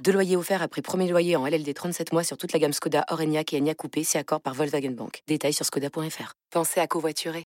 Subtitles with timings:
[0.00, 3.04] Deux loyers offerts après premier loyer en LLD 37 mois sur toute la gamme Skoda,
[3.10, 5.22] Orenia et Enya Coupé, c'est accord par Volkswagen Bank.
[5.28, 6.34] Détails sur skoda.fr.
[6.50, 7.44] Pensez à covoiturer.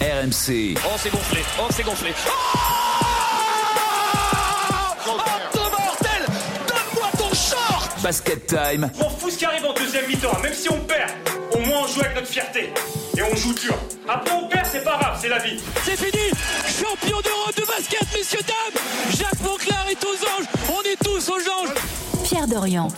[0.00, 0.76] RMC.
[0.76, 1.40] Oh, c'est gonflé.
[1.60, 2.10] Oh, c'est gonflé.
[2.26, 2.97] Oh
[8.08, 8.90] Basket time.
[8.98, 11.10] M'en fous ce qui arrive en deuxième mi-temps, même si on perd.
[11.52, 12.72] Au moins on joue avec notre fierté.
[13.18, 13.78] Et on joue dur.
[14.08, 15.60] Après on perd, c'est pas grave, c'est la vie.
[15.84, 16.30] C'est fini
[16.64, 21.34] Champion d'Europe de basket, messieurs, dames Jacques Monclar est aux anges On est tous aux
[21.34, 21.74] anges
[22.24, 22.88] Pierre Dorian.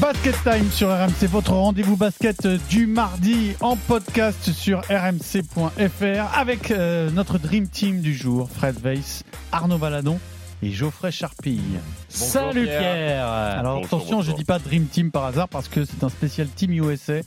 [0.00, 7.08] Basket Time sur RMC, votre rendez-vous basket du mardi en podcast sur rmc.fr avec euh,
[7.10, 10.18] notre Dream Team du jour, Fred Weiss, Arnaud Valadon
[10.62, 11.80] et Geoffrey Charpille.
[12.08, 13.26] Salut Pierre.
[13.26, 16.72] Alors attention, je dis pas Dream Team par hasard parce que c'est un spécial Team
[16.72, 17.20] USA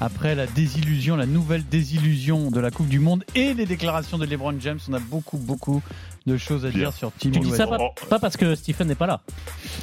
[0.00, 4.26] après la désillusion, la nouvelle désillusion de la Coupe du Monde et les déclarations de
[4.26, 4.78] LeBron James.
[4.88, 5.82] On a beaucoup, beaucoup
[6.26, 7.58] de choses à dire sur Team Tu dis USA.
[7.58, 9.20] ça pas, pas parce que Stephen n'est pas là.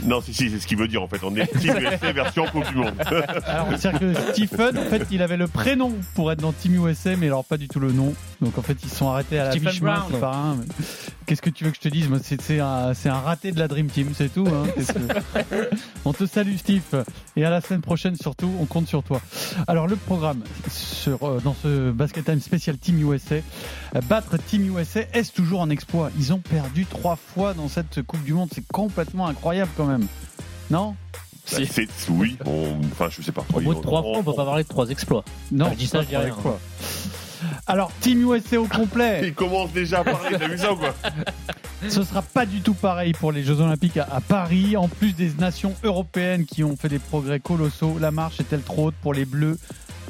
[0.04, 1.24] Non, si, si, c'est ce qu'il veut dire en fait.
[1.24, 2.94] On est Team USA version Coupe du Monde.
[3.46, 7.16] Alors, c'est-à-dire que Stephen, en fait, il avait le prénom pour être dans Team USA,
[7.16, 8.14] mais alors pas du tout le nom.
[8.42, 10.12] Donc en fait, ils se sont arrêtés à la Stephen mi-chemin, Brown.
[10.12, 10.56] c'est pas un.
[10.56, 10.66] mais
[11.32, 13.54] Qu'est-ce que tu veux que je te dise Moi, c'est c'est un, c'est un raté
[13.54, 14.46] de la Dream Team, c'est tout.
[14.50, 14.66] hein.
[14.76, 15.70] Que-
[16.04, 17.06] On te salue, Steve.
[17.38, 19.22] Et à la semaine prochaine, surtout, on compte sur toi.
[19.66, 24.78] Alors, le programme sur, euh, dans ce Basket Time spécial Team USA, euh, battre Team
[24.78, 26.12] USA, est-ce toujours un exploit?
[26.20, 28.50] Ils ont perdu trois fois dans cette Coupe du Monde.
[28.54, 30.08] C'est complètement incroyable quand même.
[30.70, 30.96] Non?
[31.46, 31.66] C'est-
[32.10, 33.46] oui, on- enfin je sais pas.
[33.54, 35.24] Au bout de trois fois, on peut pas parler de trois exploits.
[35.50, 36.28] Non, je dis ça, je dis rien.
[36.28, 36.60] exploit.
[37.68, 39.22] Alors, Team USA au complet.
[39.24, 40.94] Il commence déjà à parler, t'as vu ça ou quoi
[41.90, 44.78] Ce sera pas du tout pareil pour les Jeux Olympiques à, à Paris.
[44.78, 48.88] En plus des nations européennes qui ont fait des progrès colossaux, la marche est-elle trop
[48.88, 49.58] haute pour les Bleus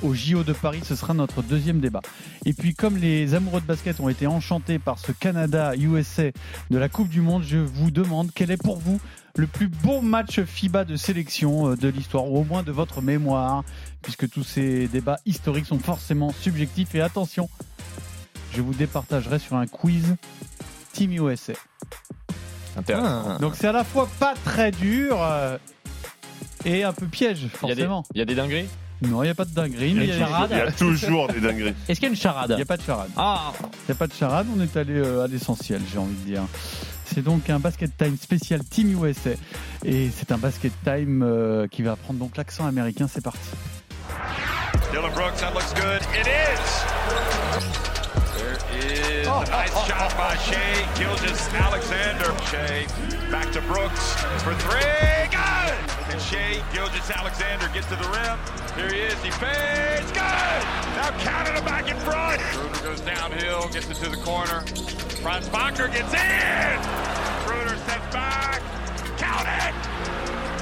[0.02, 0.82] au JO de Paris?
[0.84, 2.02] Ce sera notre deuxième débat.
[2.46, 6.32] Et puis, comme les amoureux de basket ont été enchantés par ce Canada-USA
[6.70, 9.00] de la Coupe du Monde, je vous demande quel est pour vous
[9.36, 13.02] le plus beau match FIBA de sélection euh, de l'histoire, ou au moins de votre
[13.02, 13.64] mémoire,
[14.02, 16.94] puisque tous ces débats historiques sont forcément subjectifs.
[16.96, 17.50] Et attention,
[18.54, 20.16] je vous départagerai sur un quiz
[20.94, 21.54] Team USA.
[22.78, 23.38] Intéressant.
[23.40, 25.58] Donc c'est à la fois pas très dur euh,
[26.66, 28.04] et un peu piège, Il y, a des, forcément.
[28.14, 28.68] il y a des dingueries?
[29.02, 29.90] Non, il n'y a pas de dinguerie.
[29.92, 30.50] Il y a mais une Il charade.
[30.52, 31.74] Il y a toujours des dingueries.
[31.88, 32.54] Est-ce qu'il y a une charade?
[32.56, 33.10] N'y a pas de charade.
[33.18, 36.16] Ah Il n'y a pas de charade, on est allé euh, à l'essentiel, j'ai envie
[36.16, 36.44] de dire.
[37.14, 39.32] C'est donc un basket time spécial Team USA.
[39.84, 43.08] Et c'est un basket time euh, qui va prendre donc l'accent américain.
[43.12, 43.40] C'est parti.
[44.92, 46.02] Dylan Brooks, that looks good.
[46.16, 46.62] It is.
[48.38, 52.32] There is a nice shot by Shea Gilgis Alexander.
[52.50, 52.88] Shea
[53.30, 55.28] back to Brooks for three.
[55.32, 55.76] Good.
[56.12, 58.38] And Shea Gilgis Alexander gets to the rim.
[58.76, 59.22] Here he is.
[59.22, 60.12] He fades.
[60.12, 60.62] Good.
[60.96, 62.42] Now Canada back in front.
[62.54, 64.64] Schroeder goes downhill, gets it to the corner.
[65.22, 66.82] Franz Wagner gets in.
[67.46, 68.62] Schroeder steps back.
[69.22, 69.74] Count it.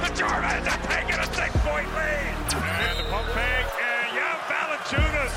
[0.03, 2.36] The Germans are taking a six-point lead.
[2.59, 5.36] And the pump fake, and Jan Valanciunas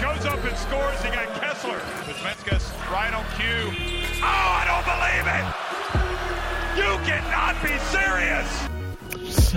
[0.00, 1.02] goes up and scores.
[1.02, 1.80] He got Kessler.
[2.06, 3.74] Kuzminskas right on cue.
[4.22, 5.46] Oh, I don't believe it!
[6.78, 8.68] You cannot be serious!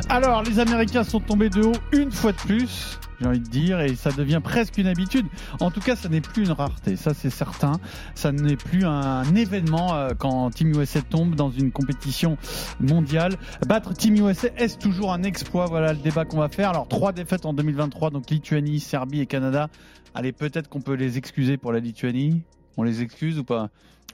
[0.09, 3.79] Alors, les Américains sont tombés de haut une fois de plus, j'ai envie de dire,
[3.79, 5.25] et ça devient presque une habitude.
[5.59, 7.79] En tout cas, ça n'est plus une rareté, ça c'est certain.
[8.15, 12.37] Ça n'est plus un événement euh, quand Team USA tombe dans une compétition
[12.79, 13.35] mondiale.
[13.67, 15.65] Battre Team USA, est-ce toujours un exploit?
[15.65, 16.69] Voilà le débat qu'on va faire.
[16.69, 19.69] Alors, trois défaites en 2023, donc Lituanie, Serbie et Canada.
[20.15, 22.43] Allez, peut-être qu'on peut les excuser pour la Lituanie?
[22.77, 23.69] On les excuse ou pas?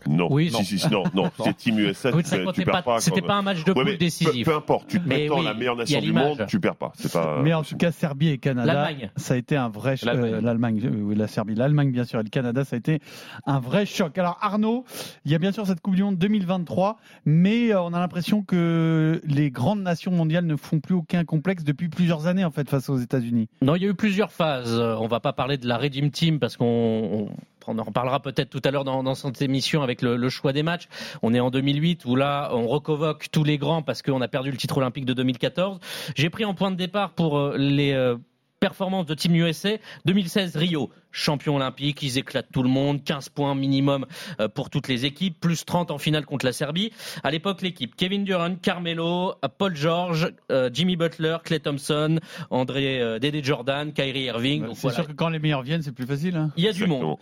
[0.07, 0.59] Non, Oui, non.
[0.63, 2.99] si, si, non, non, c'est Team USA, Oui, tu, ça tu comptait perds pas- pas.
[2.99, 4.45] C'était pas un match de Ouais, poule peu, décisif.
[4.45, 6.91] peu importe, tu te mets dans oui, la meilleure nation du monde, tu perds pas.
[6.95, 7.41] C'est pas.
[7.43, 9.11] Mais en tout cas, Serbie et Canada, L'Allemagne.
[9.15, 10.09] ça a été un vrai choc.
[10.13, 10.81] L'Allemagne.
[10.83, 12.99] Euh, euh, oui, la Serbie, l'Allemagne bien sûr, et le Canada, ça a été
[13.45, 14.17] un vrai choc.
[14.17, 14.85] Alors Arnaud,
[15.25, 18.41] il y a bien sûr cette Coupe du Monde 2023, mais euh, on a l'impression
[18.43, 22.69] que les grandes nations mondiales ne font plus aucun complexe depuis plusieurs années en fait
[22.69, 23.47] face aux États-Unis.
[23.61, 24.77] Non, il y a eu plusieurs phases.
[24.79, 27.29] Euh, On va pas parler de la Redeem Team parce qu'on
[27.69, 30.87] on- en reparlera peut-être tout à l'heure dans, cette émission avec le, choix des matchs.
[31.21, 34.51] On est en 2008 où là, on reconvoque tous les grands parce qu'on a perdu
[34.51, 35.79] le titre olympique de 2014.
[36.15, 38.17] J'ai pris en point de départ pour euh, les euh,
[38.59, 43.55] performance de Team USA 2016 Rio champion olympique, ils éclatent tout le monde, 15 points
[43.55, 44.05] minimum
[44.39, 46.91] euh, pour toutes les équipes, plus 30 en finale contre la Serbie.
[47.23, 52.19] À l'époque, l'équipe Kevin Durant, Carmelo, Paul George, euh, Jimmy Butler, Clay Thompson,
[52.49, 54.67] André euh, Dédé Jordan, Kyrie Irving.
[54.73, 54.95] C'est voilà.
[54.97, 56.35] sûr que quand les meilleurs viennent, c'est plus facile.
[56.35, 56.51] hein.
[56.57, 57.17] Il y a du monde.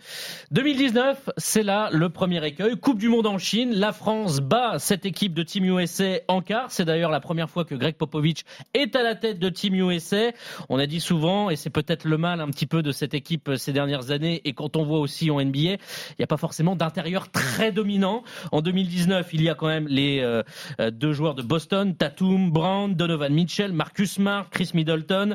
[0.50, 2.76] 2019, c'est là le premier écueil.
[2.76, 3.72] Coupe du monde en Chine.
[3.74, 6.70] La France bat cette équipe de Team USA en quart.
[6.70, 8.44] C'est d'ailleurs la première fois que Greg Popovich
[8.74, 10.32] est à la tête de Team USA.
[10.68, 13.50] On a dit souvent, et c'est peut-être le mal un petit peu de cette équipe
[13.56, 15.78] ces dernières années, et quand on voit aussi en NBA, il
[16.18, 18.22] n'y a pas forcément d'intérieur très dominant.
[18.52, 20.42] En 2019, il y a quand même les euh,
[20.80, 25.34] euh, deux joueurs de Boston, Tatum, Brown, Donovan Mitchell, Marcus Smart, Chris Middleton,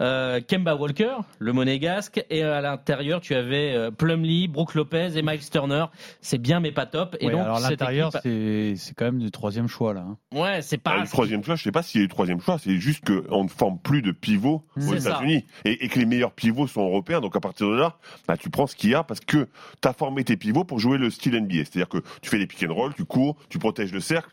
[0.00, 5.22] euh, Kemba Walker, le monégasque, et à l'intérieur, tu avais euh, Plumlee, Brooke Lopez et
[5.22, 5.86] Miles Turner.
[6.20, 7.16] C'est bien, mais pas top.
[7.20, 10.04] Et Ouais, donc, alors l'intérieur, équipe- c'est c'est quand même du troisième choix là.
[10.06, 10.16] hein.
[10.38, 11.00] ouais, c'est Ah, pas.
[11.02, 13.44] le troisième choix, je sais pas s'il a eu le troisième choix, c'est juste qu'on
[13.44, 14.94] ne forme plus de pivots aux.
[14.94, 17.20] États-Unis et, et que les meilleurs pivots sont européens.
[17.20, 17.79] Donc à partir de là,
[18.26, 19.48] bah, tu prends ce qu'il y a parce que
[19.80, 21.64] tu as formé tes pivots pour jouer le style NBA.
[21.64, 24.30] C'est-à-dire que tu fais des pick and roll, tu cours, tu protèges le cercle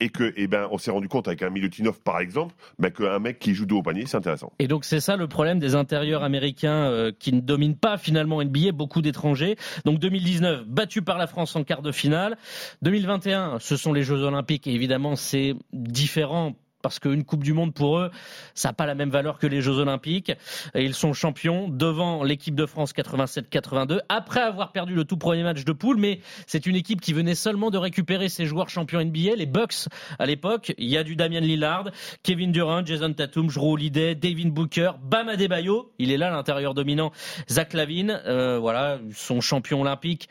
[0.00, 3.18] et que, eh ben, on s'est rendu compte avec un Milutinov par exemple, bah, qu'un
[3.18, 4.52] mec qui joue dos au panier, c'est intéressant.
[4.58, 8.42] Et donc c'est ça le problème des intérieurs américains euh, qui ne dominent pas finalement
[8.42, 9.56] NBA, beaucoup d'étrangers.
[9.84, 12.36] Donc 2019 battu par la France en quart de finale.
[12.82, 16.54] 2021 ce sont les Jeux Olympiques et évidemment c'est différent.
[16.84, 18.10] Parce qu'une Coupe du Monde pour eux,
[18.52, 20.30] ça n'a pas la même valeur que les Jeux Olympiques.
[20.74, 25.42] Et ils sont champions devant l'équipe de France 87-82, après avoir perdu le tout premier
[25.42, 25.96] match de poule.
[25.96, 29.88] Mais c'est une équipe qui venait seulement de récupérer ses joueurs champions NBA, les Bucks
[30.18, 30.74] à l'époque.
[30.76, 31.90] Il y a du Damian Lillard,
[32.22, 37.12] Kevin Durant, Jason Tatum, Jrue Holiday, Devin Booker, Bam Adebayo, il est là l'intérieur dominant,
[37.50, 40.28] Zach Lavine, euh, voilà, son champion olympique.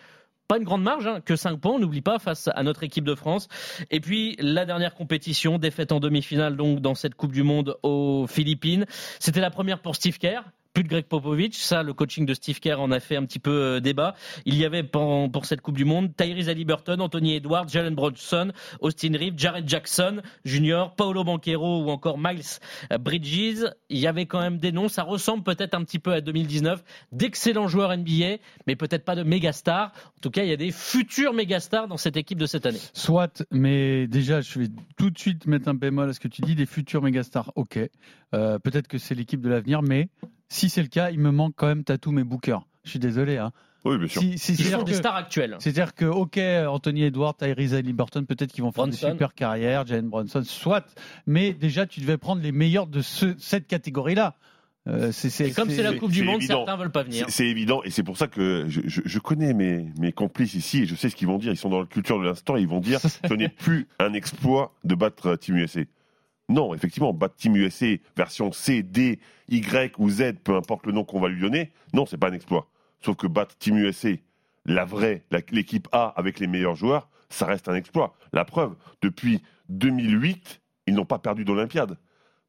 [0.48, 3.06] Pas une grande marge, hein, que 5 points, on n'oublie pas, face à notre équipe
[3.06, 3.48] de France.
[3.92, 8.28] Et puis, la dernière compétition, défaite en demi-finale donc dans cette Coupe du Monde aux
[8.28, 8.86] Philippines.
[9.20, 10.44] C'était la première pour Steve Kerr.
[10.74, 13.38] Plus de Greg Popovich, ça, le coaching de Steve Kerr en a fait un petit
[13.38, 14.16] peu euh, débat.
[14.46, 19.12] Il y avait pour, cette Coupe du Monde Tyrese Haliburton, Anthony Edwards, Jalen Bronson, Austin
[19.16, 22.42] Reeves, Jared Jackson Jr., Paolo Banquero ou encore Miles
[22.92, 23.66] euh, Bridges.
[23.90, 24.88] Il y avait quand même des noms.
[24.88, 26.84] Ça ressemble peut-être un petit peu à 2019.
[27.12, 29.92] D'excellents joueurs NBA, mais peut-être pas de méga stars.
[30.18, 32.66] En tout cas, il y a des futurs méga stars dans cette équipe de cette
[32.66, 32.80] année.
[32.94, 34.68] Soit, mais déjà, je vais
[34.98, 37.80] tout de suite mettre un bémol à ce que tu dis, des futurs mégastars, ok.
[38.34, 40.10] Euh, Peut-être que c'est l'équipe de l'avenir, mais
[40.50, 42.58] si c'est le cas, il me manque quand même Tatum et Booker.
[42.84, 43.38] Je suis désolé.
[43.38, 43.52] Hein.
[43.86, 44.22] Oui, bien sûr.
[44.22, 45.56] Si- si- Ils C'est-à-dire sont des que, stars actuelles.
[45.60, 49.08] c'est-à-dire que, ok, Anthony Edwards, Tyrese Haliburton, peut-être qu'ils vont faire Bronson.
[49.08, 50.86] des super carrières, Jalen Bronson, soit,
[51.28, 54.36] mais déjà, tu devais prendre les meilleurs de ce- cette catégorie-là.
[54.88, 56.66] Euh, c'est- comme c'est la Coupe du Monde, évident.
[56.66, 57.26] certains veulent pas venir.
[57.30, 60.80] C'est évident et c'est pour ça que je, je- je connais mes, mes complices ici
[60.84, 61.54] et je sais ce qu'ils vont dire.
[61.54, 63.00] Ils sont dans la culture de l'instant et ils vont dire
[63.30, 65.82] ce n'est plus un exploit de battre Team USA.
[66.50, 69.20] Non, effectivement, battre Team USA version C, D,
[69.50, 72.34] Y ou Z, peu importe le nom qu'on va lui donner, non, c'est pas un
[72.34, 72.70] exploit.
[73.02, 74.10] Sauf que battre Team USA,
[74.66, 78.16] la vraie, l'équipe A avec les meilleurs joueurs, ça reste un exploit.
[78.34, 81.98] La preuve, depuis 2008, ils n'ont pas perdu d'Olympiade.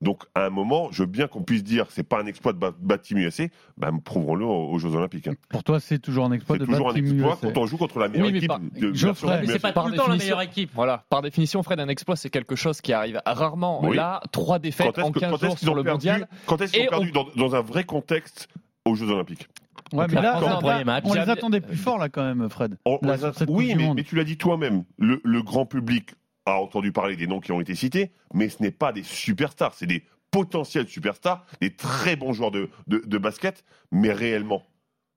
[0.05, 2.97] Donc, à un moment, je veux bien qu'on puisse dire c'est pas un exploit de
[2.97, 3.45] Team USA,
[3.79, 5.27] ben, prouverons-le aux, aux Jeux Olympiques.
[5.29, 5.35] hein.
[5.49, 7.53] Pour toi, c'est toujours un exploit C'est de toujours battre un exploit USA.
[7.53, 9.59] quand on joue contre la meilleure Oui, mais équipe par- de Geoffrey, version Mais c'est
[9.59, 10.71] pas Par tout le temps la meilleure équipe.
[10.75, 13.83] Voilà, par définition, Fred, un exploit, c'est quelque chose qui arrive rarement.
[13.85, 13.97] Oui.
[13.97, 16.29] Là, trois défaites Quand est-ce en que- 15 quand est-ce jours sur le perdu mondial.
[16.47, 18.49] Quand est-ce qu'ils ont perdu dans, dans un vrai contexte
[18.85, 19.49] aux Jeux Olympiques?
[19.93, 20.41] Ouais, mais là,
[20.85, 21.05] match.
[21.07, 22.77] on les attendait plus forts là quand même, Fred.
[22.85, 26.11] On- Là, a- Oui, mais, tu l'as dit toi-même, le, le grand public
[26.47, 29.75] a entendu parler des noms qui ont été cités, mais ce n'est pas des superstars,
[29.75, 34.63] c'est des potentiels superstars, des très bons joueurs de, de, de basket, mais réellement,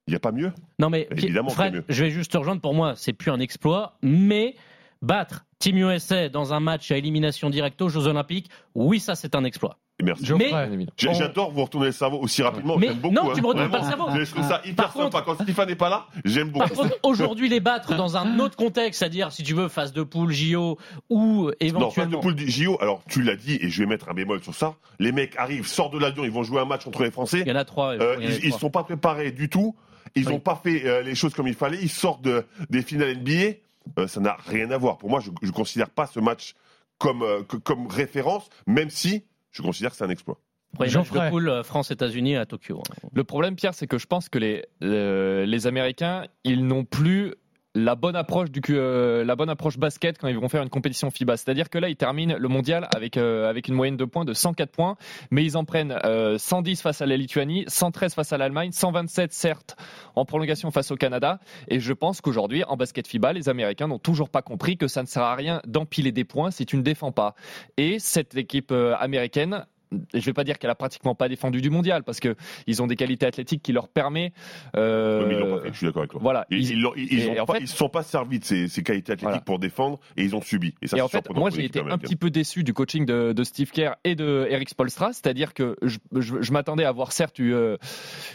[0.07, 0.53] il n'y a pas mieux?
[0.79, 1.83] Non mais Évidemment, Fred, mieux.
[1.89, 2.61] je vais juste te rejoindre.
[2.61, 4.55] Pour moi, c'est plus un exploit, mais
[5.01, 9.35] battre Team USA dans un match à élimination directe aux Jeux Olympiques, oui, ça c'est
[9.35, 9.79] un exploit.
[10.03, 10.31] Merci.
[10.31, 12.77] On- J'adore vous retourner le cerveau aussi rapidement.
[12.77, 13.33] Mais j'aime beaucoup, non, hein.
[13.35, 14.05] tu me retournes pas le cerveau.
[14.13, 15.23] Je trouve ça hyper Par contre- sympa.
[15.25, 16.67] Quand Stéphane n'est pas là, j'aime beaucoup.
[16.67, 20.03] Par contre, aujourd'hui, les battre dans un autre contexte, c'est-à-dire, si tu veux, phase de
[20.03, 20.77] poule, JO,
[21.09, 22.17] ou Non, phase éventuellement.
[22.17, 24.75] de poule JO, alors tu l'as dit et je vais mettre un bémol sur ça.
[24.99, 27.39] Les mecs arrivent, sortent de l'avion, ils vont jouer un match contre les Français.
[27.41, 27.93] Il y en a trois.
[27.93, 29.75] Euh, il y en a ils ne sont pas préparés du tout.
[30.15, 30.33] Ils Oui.
[30.33, 31.79] n'ont pas fait euh, les choses comme il fallait.
[31.81, 33.57] Ils sortent de- des finales NBA.
[33.99, 34.97] Euh, ça n'a rien à voir.
[34.99, 36.53] Pour moi, je ne considère pas ce match
[36.99, 40.39] comme, euh, que- comme référence, même si je considère que c'est un exploit.
[40.81, 41.25] Geoffrey.
[41.25, 42.81] de poule euh, France-États-Unis à Tokyo.
[42.89, 43.09] hein.
[43.13, 47.33] Le problème, Pierre, c'est que je pense que les, euh, les Américains, ils n'ont plus
[47.77, 51.11] la bonne approche du euh, la bonne approche basket quand ils vont faire une compétition
[51.11, 51.37] FIBA.
[51.37, 54.33] C'est-à-dire que là, ils terminent le mondial avec euh, avec une moyenne de points de
[54.33, 54.97] 104 points,
[55.29, 59.31] mais ils en prennent euh, 110 face à la Lituanie, 113 face à l'Allemagne, 127
[59.31, 59.77] certes
[60.15, 61.39] en prolongation face au Canada.
[61.67, 65.03] Et je pense qu'aujourd'hui, en basket FIBA, les Américains n'ont toujours pas compris que ça
[65.03, 67.35] ne sert à rien d'empiler des points si tu ne défends pas.
[67.77, 69.65] Et cette équipe euh, américaine
[70.13, 72.35] je vais pas dire qu'elle a pratiquement pas défendu du mondial parce que
[72.67, 74.33] ils ont des qualités athlétiques qui leur permet.
[74.75, 76.19] Euh, Oui, mais ils l'ont pas fait, je suis d'accord avec toi.
[76.21, 76.45] Voilà.
[76.49, 78.39] Ils, Ils- ils, l'ont- ils, et ont en pas- fait- ils se sont pas servis
[78.39, 79.41] de ces, ces qualités athlétiques Voilà.
[79.41, 80.73] pour défendre et ils ont subi.
[80.81, 83.05] Et ça, Et c'est en fait, moi j'ai été un petit peu déçu du coaching
[83.05, 86.91] de, de Steve Kerr et de Eric Spolstra, c'est-à-dire que je, je- je m'attendais à
[86.91, 87.77] voir certes euh,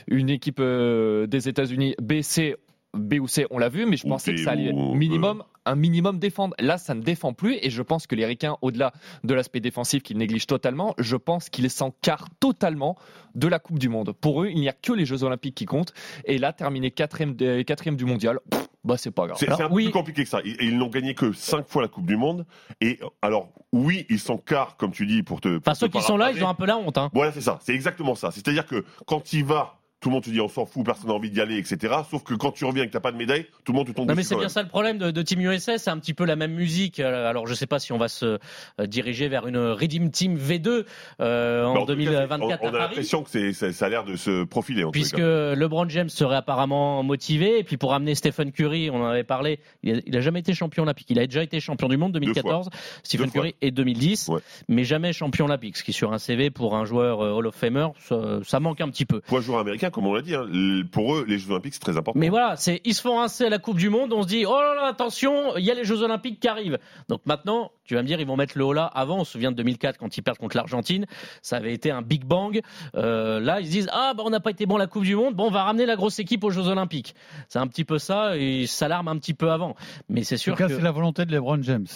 [0.07, 2.57] une équipe euh, des États-Unis B, C,
[2.95, 4.95] B ou C, on l'a vu, mais je Ou pensais B que ça allait ou,
[4.95, 6.55] minimum, un minimum défendre.
[6.59, 8.93] Là, ça ne défend plus et je pense que les Ricains, au-delà
[9.25, 12.97] de l'aspect défensif qu'ils négligent totalement, je pense qu'ils s'encartent totalement
[13.35, 14.13] de la Coupe du Monde.
[14.13, 15.95] Pour eux, il n'y a que les Jeux Olympiques qui comptent
[16.27, 19.37] et là, terminer quatrième, de- quatrième du mondial, pff, bah c'est pas grave.
[19.39, 19.85] C'est un peu oui.
[19.85, 20.41] plus compliqué que ça.
[20.45, 22.45] Ils, ils n'ont gagné que 5 fois la Coupe du Monde.
[22.81, 25.49] Et alors, oui, ils sont quart, comme tu dis, pour te.
[25.49, 26.99] pour Enfin, te ceux qui sont là, ils ont un peu la honte.
[26.99, 27.09] Hein.
[27.15, 27.59] Voilà, c'est ça.
[27.63, 28.33] C'est exactement ça.
[28.33, 31.15] C'est-à-dire que quand il va, tout le monde te dit on s'en fout, personne n'a
[31.15, 31.95] envie d'y aller, etc.
[32.11, 33.93] Sauf que quand tu reviens et que t'as pas de médaille, tout le monde te
[33.93, 36.13] tombe Non mais c'est bien ça le problème de, de Team USA, c'est un petit
[36.13, 36.99] peu la même musique.
[36.99, 38.39] Euh, Alors je sais pas si on va se
[38.81, 40.85] euh, diriger vers une Redeem Team V2
[41.21, 44.03] euh, en Mais en tout cas, 2024 on, on a l'impression que ça a l'air
[44.05, 45.19] de se profiler en Puisque.
[45.19, 49.61] LeBron James serait apparemment motivé, et puis pour amener Stephen Curry, on en avait parlé,
[49.85, 51.07] il a, il a jamais été champion olympique.
[51.11, 52.71] Il a déjà été champion du monde 2014,
[53.05, 53.31] Stephen.
[53.31, 54.41] Curry et 2010, Ouais.
[54.69, 55.77] mais jamais champion olympique.
[55.77, 58.89] Ce qui sur un CV pour un joueur Hall of Famer, ça, ça manque un
[58.89, 59.21] petit peu.
[59.21, 60.47] Pour un joueur américain, comme on l'a dit, hein,
[60.91, 62.19] pour eux, les Jeux Olympiques, c'est très important.
[62.19, 64.45] Mais voilà, c'est ils se font rincer à la Coupe du Monde, on se dit
[64.47, 66.79] oh là là attention, il y a les Jeux Olympiques qui arrivent.
[67.09, 68.87] Donc maintenant, tu vas me dire ils vont mettre le haut là.
[68.87, 71.07] Avant, on se souvient de 2004 quand ils perdent contre l'Argentine,
[71.43, 72.61] ça avait été un big bang.
[72.97, 75.05] Euh, là, ils se disent ah bah on n'a pas été bon à la Coupe
[75.05, 77.15] du Monde, bon on va ramener la grosse équipe aux Jeux Olympiques.
[77.49, 79.77] C'est un petit peu ça et ça l'alarme un petit peu avant.
[80.09, 81.87] Mais c'est En sûr tout cas, que c'est la volonté de LeBron James.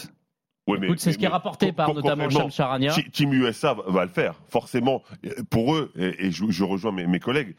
[0.68, 2.92] Ouais, mais- écoute, c'est ce qui est rapporté mais par notamment Shams Charania.
[3.12, 5.02] Team USA va, va le faire, forcément.
[5.24, 7.54] Euh, Pour eux, et, et je, je rejoins mes, mes collègues,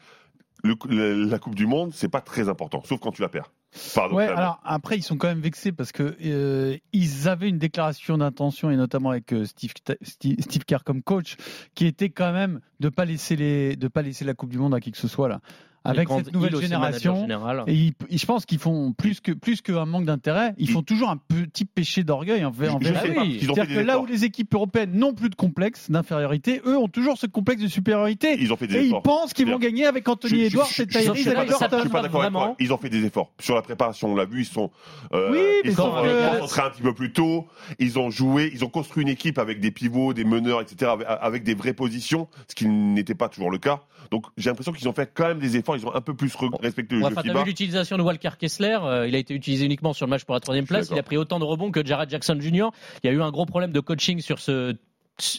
[0.64, 3.52] le- le- la Coupe du Monde, c'est pas très important, sauf quand tu la perds.
[3.94, 4.16] Pardon.
[4.16, 8.16] Ouais, alors après, ils sont quand même vexés parce que euh, ils avaient une déclaration
[8.18, 9.72] d'intention et notamment avec euh, Steve,
[10.02, 11.36] Steve, Steve Kerr comme coach,
[11.74, 14.74] qui était quand même de pas laisser les, de pas laisser la Coupe du Monde
[14.74, 15.40] à qui que ce soit là.
[15.90, 17.26] Avec cette nouvelle génération,
[17.66, 20.82] et ils- ils- je pense qu'ils font plus que plus qu'un manque d'intérêt, ils font
[20.82, 22.78] toujours un petit péché d'orgueil envers.
[22.80, 23.14] Je- je envers sais eux.
[23.14, 24.02] pas, parce qu'ils ont fait C'est-à-dire que là efforts.
[24.02, 27.68] où les équipes européennes n'ont plus de complexe d'infériorité, eux ont toujours ce complexe de
[27.68, 28.36] supériorité.
[28.40, 29.02] Ils ont fait des et ils efforts.
[29.02, 31.62] pensent qu'ils vont gagner avec Anthony Edwards et Tyrese je- suis pas d'accord
[31.98, 32.40] avec Vraiment.
[32.46, 32.56] toi.
[32.58, 33.30] Ils ont fait des efforts.
[33.40, 34.70] Sur la préparation, on l'a vu, ils sont,
[35.12, 35.90] euh, Oui, mais ils sont
[36.40, 37.46] concentrés un petit peu plus tôt.
[37.78, 41.44] Ils ont joué, ils ont construit une équipe avec des pivots, des meneurs, etc., avec
[41.44, 43.80] des vraies positions, ce qui n'était pas toujours le cas.
[44.10, 45.76] Donc j'ai l'impression qu'ils ont fait quand même des efforts.
[45.78, 47.40] Ils ont un peu plus re- respecté le Ouais, jeu Enfin, t'as FIBA.
[47.42, 50.34] vu l'utilisation de Walker Kessler, euh, il a été utilisé uniquement sur le match pour
[50.34, 50.88] la troisième place.
[50.92, 52.68] Il a pris autant de rebonds que Jared Jackson Jr.
[53.02, 54.74] Il y a eu un gros problème de coaching sur ce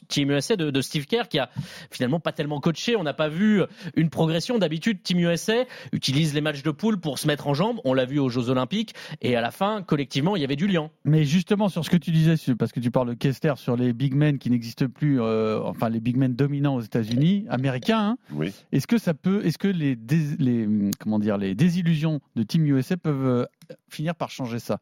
[0.08, 1.50] Team USA de, de Steve Kerr qui a
[1.92, 2.96] finalement pas tellement coaché.
[2.96, 3.62] On n'a pas vu
[3.96, 4.58] une progression.
[4.60, 7.80] D'habitude, Team USA utilise les matchs de poule pour se mettre en jambes.
[7.86, 8.94] On l'a vu aux Jeux Olympiques.
[9.22, 10.90] Et à la fin, collectivement, il y avait du lien.
[11.06, 13.94] Mais justement, sur ce que tu disais, parce que tu parles de Kessler sur les
[13.94, 18.18] big men qui n'existent plus, euh, enfin les big men dominants aux États-Unis, américains, hein,
[18.34, 18.52] Oui.
[18.72, 20.68] est-ce que ça peut, est-ce que les, dés- les,
[21.00, 23.46] comment dire, les désillusions de Team USA peuvent euh,
[23.90, 24.80] finir par changer ça?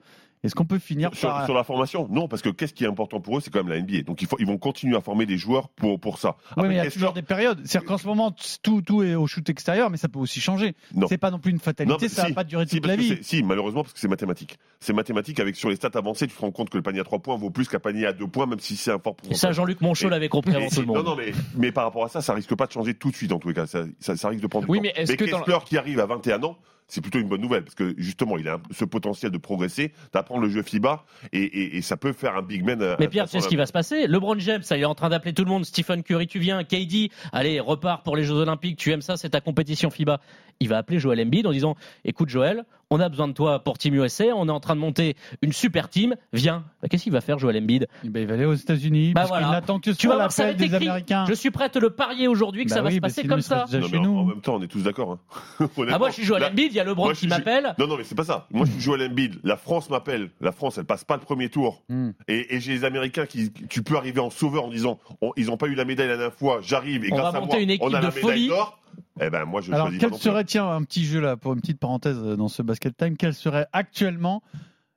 [0.48, 2.88] Est-ce qu'on peut finir Sur, par sur la formation, non, parce que qu'est-ce qui est
[2.88, 4.02] important pour eux, c'est quand même la NBA.
[4.04, 6.36] Donc il faut, ils vont continuer à former des joueurs pour, pour ça.
[6.40, 7.60] Oui, Après, mais il y a toujours des périodes.
[7.66, 10.74] C'est-à-dire qu'en ce moment, tout, tout est au shoot extérieur, mais ça peut aussi changer.
[10.96, 11.06] Non.
[11.08, 12.96] C'est pas non plus une fatalité, mais ça si, va pas durer si, toute la
[12.96, 13.18] vie.
[13.22, 14.58] Si, malheureusement, parce que c'est mathématique.
[14.80, 17.04] C'est mathématique avec sur les stats avancées, tu te rends compte que le panier à
[17.04, 19.28] 3 points vaut plus qu'un panier à 2 points, même si c'est un fort Et
[19.28, 19.38] pourcentage.
[19.40, 20.98] ça, Jean-Luc Monchot l'avait compris avant tout le monde.
[20.98, 23.16] Non, non, mais, mais par rapport à ça, ça risque pas de changer tout de
[23.16, 23.68] suite en tous les cas.
[23.68, 24.84] Ça, ça, ça risque de prendre du Oui, temps.
[24.84, 26.58] mais est-ce que dans- Kessler qui arrive à 21 ans,
[26.88, 30.42] c'est plutôt une bonne nouvelle parce que justement, il a ce potentiel de progresser, d'apprendre
[30.42, 31.04] le jeu FIBA
[31.34, 32.82] et, et- et ça peut faire un big man.
[32.82, 34.08] euh, Mais Pierre, c'est ce qui va se passer.
[34.08, 35.66] LeBron James, ça, il est en train d'appeler tout le monde.
[35.66, 36.64] Stephen Curry, tu viens.
[36.64, 38.78] KD, allez, repars pour les Jeux Olympiques.
[38.78, 40.20] Tu aimes ça, c'est ta compétition FIBA.
[40.60, 41.76] Il va appeler Joel Embiid en disant
[42.06, 44.26] Écoute, Joel, on a besoin de toi pour Team USA.
[44.36, 46.16] On est en train de monter une super team.
[46.34, 46.64] Viens.
[46.82, 47.88] Bah, Qu'est-ce qu'il va faire, Joel Embiid?
[48.04, 49.14] Ben, il va aller aux États-Unis.
[49.14, 49.50] Bah voilà.
[49.52, 50.88] n'attend que ce Tu vas soit voir, ça va l'appel des écrit.
[50.88, 51.26] Américains.
[51.28, 53.28] Je suis prêt à te le parier aujourd'hui que Bah ça va oui, se passer
[53.28, 53.66] comme ça.
[53.72, 54.18] Non, chez mais en, nous.
[54.20, 55.12] en même temps, on est tous d'accord.
[55.60, 55.68] hein.
[55.90, 56.72] Ah, moi, je suis Joel Embiid.
[56.72, 57.76] Il y a LeBron moi, qui m'appelle.
[57.78, 58.48] Non, non, mais c'est pas ça.
[58.52, 59.36] Moi, je suis Joel Embiid.
[59.44, 60.30] La France m'appelle.
[60.42, 61.84] La France, elle passe pas le premier tour.
[61.90, 62.12] Hmm.
[62.28, 65.48] Et, et j'ai les Américains qui, tu peux arriver en sauveur en disant, on- ils
[65.48, 66.60] n'ont pas eu la médaille la dernière fois.
[66.62, 68.48] J'arrive et On grâce va à monter moi, une équipe on a de la médaille
[68.48, 68.80] d'or.
[69.20, 71.80] Eh ben, moi, je Alors, quel serait, tiens, un petit jeu là, pour une petite
[71.80, 74.44] parenthèse euh, dans ce basket time, quel serait actuellement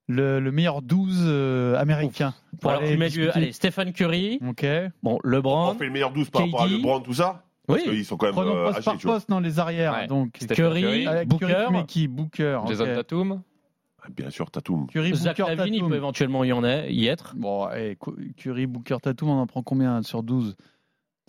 [0.08, 4.38] le, le meilleur 12 euh, américain pour Alors, aller tu mets du, allez, Stephen Curry.
[4.46, 4.66] Ok.
[5.02, 5.74] Bon, On LeBron.
[5.74, 6.72] fait le meilleur 12 par rapport à KD.
[6.76, 7.44] LeBron, tout ça.
[7.66, 7.88] Parce Oui.
[7.88, 9.92] qu'ils sont quand même Prenons euh, poste par poste dans les arrières.
[9.94, 10.06] Ouais.
[10.08, 11.46] Donc, Curry, Curry, avec Booker.
[11.46, 12.58] Curry, mets qui Booker.
[12.62, 12.68] ok.
[12.68, 13.42] Jason Tatum.
[14.02, 14.86] Ah, Bien sûr, Tatum.
[14.88, 15.90] Curry, Zach Booker, Lavine, il Tatum.
[15.90, 17.34] peut éventuellement y en y être.
[17.36, 20.56] Bon, eh, Cu- Curry, Booker, Tatum, on en prend combien sur 12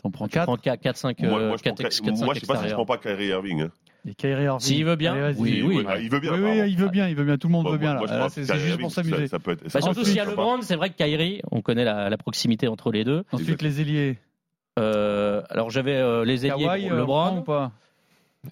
[0.03, 2.34] T'en prends Tu 4 prends 4, 5, Moi, moi, je 4, prends- 4, moi, 5
[2.36, 3.62] je sais pas si je prends pas Kyrie Irving.
[3.62, 3.70] hein.
[4.08, 4.60] Et Kyrie Irving.
[4.60, 5.13] S'il veut bien.
[5.13, 5.39] Allez, vas-y.
[5.41, 5.86] Oui, oui.
[5.88, 6.34] Ah, il veut bien.
[6.34, 7.38] Oui, oui, il veut bien, il veut bien.
[7.38, 7.93] Tout le monde Bon, veut bien.
[7.93, 8.08] moi, là.
[8.08, 9.27] je Là, pense C'est que c'est Kyrie juste pour ça- s'amuser.
[9.27, 9.63] Ça peut être.
[9.63, 11.84] Bah, ça surtout peut s'il y a être LeBron, c'est vrai que Kyrie, on connaît
[11.86, 13.24] la, la proximité entre les deux.
[13.31, 14.17] Ensuite, les ailiers.
[14.79, 17.00] Euh, alors j'avais euh, les ailiers, Kawhi, euh, prend ou
[17.36, 17.72] LeBron, pas?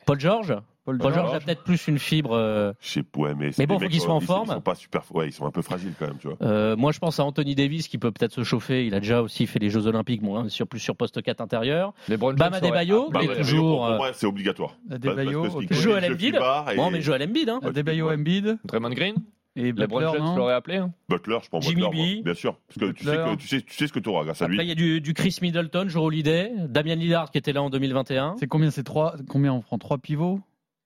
[0.06, 0.54] Paul George.
[0.98, 2.32] Paul Paul George a peut-être plus une fibre.
[2.34, 4.48] euh, Je sais ouais, mais, Mais bon, faut qu'ils soient en ils- forme.
[4.50, 6.38] Ils sont pas super, ouais, ils sont un peu fragiles quand même, tu vois.
[6.42, 8.86] euh, moi, je pense à Anthony Davis qui peut peut-être se chauffer.
[8.86, 11.42] Il a déjà aussi fait les Jeux Olympiques, bon, hein, sur plus sur poste 4
[11.42, 11.94] intérieur.
[12.08, 13.78] James Bam Adebayo, Ah, Bah, toujours.
[13.78, 14.76] Pour euh, moi, c'est obligatoire.
[14.90, 16.40] Adebayo, Joel Embiid.
[16.76, 17.50] Bon, mais Joel Embiid.
[17.50, 17.60] Hein.
[17.64, 19.16] Adebayo Embiid Draymond Green,
[19.56, 20.78] et Butler, James, non tu l'aurais appelé.
[20.78, 20.92] hein.
[21.10, 22.24] Butler, je prends Jimmy Butler, moi, B.
[22.24, 22.56] bien sûr.
[22.68, 23.32] Parce que tu sais, Butler.
[23.36, 24.68] que tu, sais, tu sais ce que tu auras grâce à Après, il lui.
[24.68, 28.36] y a du, du Chris Middleton, Joe Holiday, Damian Lillard qui était là en 2021.
[28.40, 29.78] C'est combien C'est trois Combien on prend?
[29.78, 30.40] Trois pivots?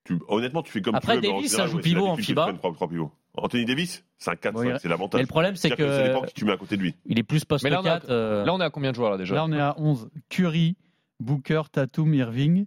[0.04, 1.32] Tu- honnêtement, tu fais comme Après, tu veux.
[1.32, 2.42] en Davis, ça joue pivot en FIBA.
[2.42, 3.10] prendre trois- trois pivots.
[3.36, 5.18] Anthony Davis, c'est un 4 Bon, il- c'est l'avantage.
[5.18, 6.82] Mais le problème, c'est C'est-à-dire que ça dépend que qui tu mets à côté de
[6.82, 6.94] lui.
[7.06, 8.10] il est plus poste Mais là, on a- 4.
[8.10, 10.08] euh, Là, on est à combien de joueurs là déjà Là, on est à 11.
[10.28, 10.76] Curry,
[11.20, 12.66] Booker, Tatum, Irving,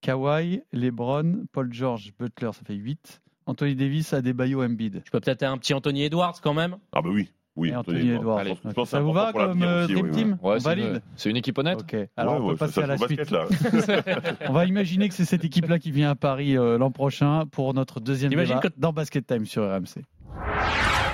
[0.00, 3.20] Kawhi, LeBron, Paul George, Butler, ça fait 8.
[3.46, 5.02] Anthony Davis, Adebayo, Embiid.
[5.04, 6.76] Je peux peut-être un petit Anthony Edwards quand même.
[6.92, 7.30] Ah bah oui.
[7.56, 8.44] Oui, Anthony Edwards.
[8.44, 10.50] Pense- je pense Ça vous va comme euh, Dream oui, Team ouais.
[10.50, 11.78] Ouais, On c'est une- valide C'est une équipe honnête.
[11.80, 11.96] Ok.
[12.16, 13.18] Alors, Ouais, on ouais, peut ça, passer à la suite.
[13.18, 14.32] basket, là.
[14.48, 17.72] On va imaginer que c'est cette équipe-là qui vient à Paris euh, l'an prochain pour
[17.74, 20.02] notre deuxième T'imagines débat que- dans Basket Time sur RMC.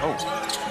[0.02, 0.14] Oh,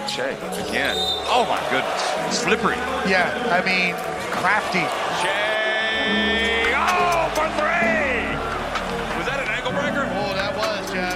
[0.07, 0.23] Shea
[0.69, 0.95] again.
[1.31, 2.31] Oh my goodness.
[2.31, 2.75] Slippery.
[3.07, 3.93] Yeah, I mean,
[4.31, 4.79] crafty.
[5.21, 6.73] Shea.
[6.73, 8.25] Oh, for three.
[9.17, 10.07] Was that an ankle breaker?
[10.17, 11.15] Oh, that was, Jeff.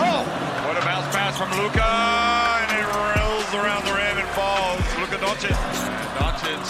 [0.00, 0.24] Oh,
[0.66, 1.84] What a bounce pass from Luca,
[5.40, 5.56] Doncic.
[6.20, 6.68] Doncic.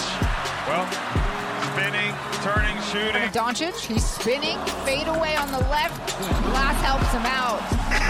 [0.63, 0.87] Well,
[1.75, 3.27] spinning, turning, shooting.
[3.35, 5.99] Doncic, he's spinning, fade away on the left.
[6.47, 7.59] Glass helps him out.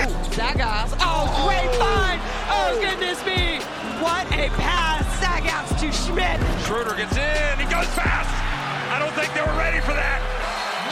[0.06, 0.94] Ooh, Zagas.
[1.02, 2.22] Oh, great find!
[2.54, 3.58] Oh, goodness me!
[4.06, 5.02] What a pass!
[5.18, 6.38] Sagas to Schmidt.
[6.70, 7.58] Schroeder gets in.
[7.58, 8.30] He goes fast.
[8.94, 10.22] I don't think they were ready for that.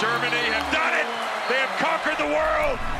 [0.01, 1.05] Germany have done it.
[1.45, 2.98] They have conquered the world.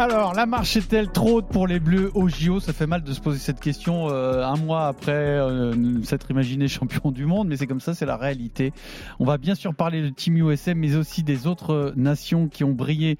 [0.00, 3.12] Alors, la marche est-elle trop haute pour les Bleus au JO Ça fait mal de
[3.12, 7.56] se poser cette question euh, un mois après euh, s'être imaginé champion du monde, mais
[7.56, 8.72] c'est comme ça, c'est la réalité.
[9.18, 12.62] On va bien sûr parler de Team USA, mais aussi des autres euh, nations qui
[12.62, 13.18] ont brillé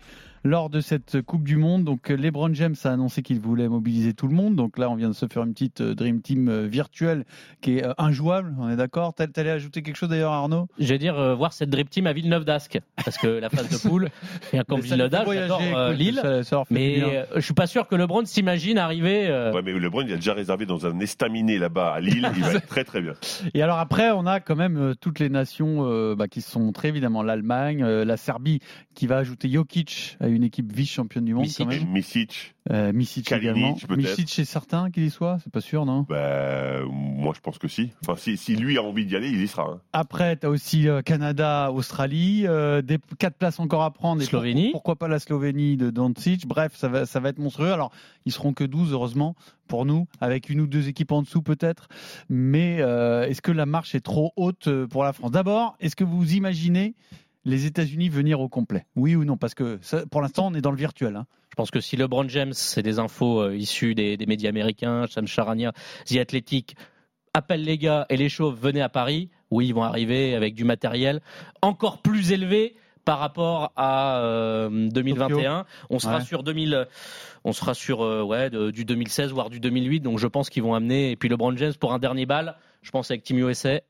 [0.48, 1.84] lors de cette Coupe du Monde.
[1.84, 4.56] Donc, LeBron James a annoncé qu'il voulait mobiliser tout le monde.
[4.56, 7.24] Donc là, on vient de se faire une petite euh, Dream Team euh, virtuelle
[7.60, 8.54] qui est euh, injouable.
[8.58, 10.66] On est d'accord T'all- T'allais ajouter quelque chose d'ailleurs, Arnaud?
[10.78, 13.68] Je vais dire euh, voir cette Dream Team à Villeneuve d'Ascq parce que la phase
[13.68, 14.08] de poule,
[14.52, 16.18] et comme Villeneuve d'Ascq, j'adore euh, Lille.
[16.22, 19.26] ça- ça Mais euh, je suis pas sûr que LeBron s'imagine arriver.
[19.28, 22.26] euh, Ouais, mais LeBron, il a déjà réservé dans un estaminet là-bas à Lille.
[22.36, 23.12] Il va être très très bien.
[23.54, 26.60] Et alors après, on a quand même toutes les nations euh, bah, qui se sont
[26.60, 28.60] montrées, évidemment l'Allemagne, euh, la Serbie
[28.94, 31.88] qui va ajouter Jokic à une équipe vice-championne du monde Misic, quand même.
[31.88, 33.96] Misic, Euh, Misic Kalinic, également.
[33.96, 36.04] Misic c'est certain qu'il y soit, c'est pas sûr non?
[36.08, 37.90] Bah, moi je pense que si.
[38.02, 39.62] Enfin, si, si lui a envie d'y aller, il y sera.
[39.70, 39.80] hein.
[39.92, 44.20] Après, tu as aussi euh, Canada, Australie, euh, des quatre places encore à prendre.
[44.20, 44.70] Et Slovénie.
[44.72, 46.46] Pourquoi, pourquoi pas la Slovénie de Doncic?
[46.46, 47.72] Bref, ça va, ça va être monstrueux.
[47.72, 47.90] Alors,
[48.26, 49.34] ils seront que 12, heureusement,
[49.66, 51.88] pour nous, avec une ou deux équipes en dessous peut-être.
[52.28, 55.30] Mais euh, est-ce que la marche est trop haute euh, pour la France?
[55.30, 56.94] D'abord, est-ce que vous imaginez
[57.44, 60.60] les États-Unis venir au complet Oui ou non Parce que ça, pour l'instant, on est
[60.60, 61.16] dans le virtuel.
[61.16, 61.26] hein.
[61.50, 65.06] Je pense que si LeBron James, c'est des infos euh, issues des, des médias américains,
[65.08, 65.72] Sam Charania,
[66.06, 66.76] The Athletic,
[67.34, 69.30] appelle les gars et les chauves, venez à Paris.
[69.50, 71.20] Oui, ils vont arriver avec du matériel
[71.62, 75.64] encore plus élevé par rapport à euh, 2021.
[75.88, 76.24] On sera Ouais.
[76.24, 76.86] sur 2000,
[77.44, 80.00] on sera sur euh, ouais de- du 2016 voire du 2008.
[80.00, 82.56] Donc je pense qu'ils vont amener et puis LeBron James pour un dernier bal.
[82.82, 83.80] Je pense avec Team USA.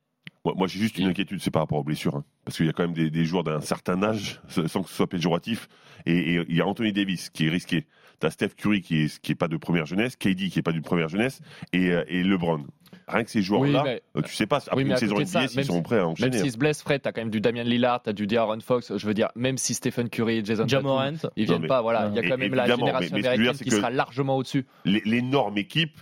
[0.49, 2.17] Moi, moi, j'ai juste une inquiétude, c'est par rapport aux blessures.
[2.17, 2.25] hein.
[2.47, 4.95] Parce qu'il y a quand même des, des joueurs d'un certain âge, sans que ce
[4.97, 5.69] soit péjoratif.
[6.07, 7.87] Et, et il y a Anthony Davis qui est risqué.
[8.19, 10.73] T'as Steph Curry qui est, qui est pas de première jeunesse, KD qui est pas
[10.73, 11.41] d'une première jeunesse,
[11.75, 12.65] et, euh, et LeBron.
[13.07, 15.41] Rien que ces joueurs-là, Oui, euh, tu sais pas, après Oui, une saison de NBA,
[15.41, 16.39] même sont si- prêts à Même enchaîner.
[16.39, 18.97] s'ils se blessent, Fred, t'as quand même du Damian Lillard, t'as du D'Aaron Fox.
[18.97, 21.69] Je veux dire, même si Stephen Curry et Jason Ja Tatum, ils viennent Non, mais-
[21.69, 23.77] pas, voilà, il y a quand même la génération mais- mais dire, américaine qui que-
[23.77, 24.67] sera largement au-dessus.
[24.85, 25.99] L'énorme équipe,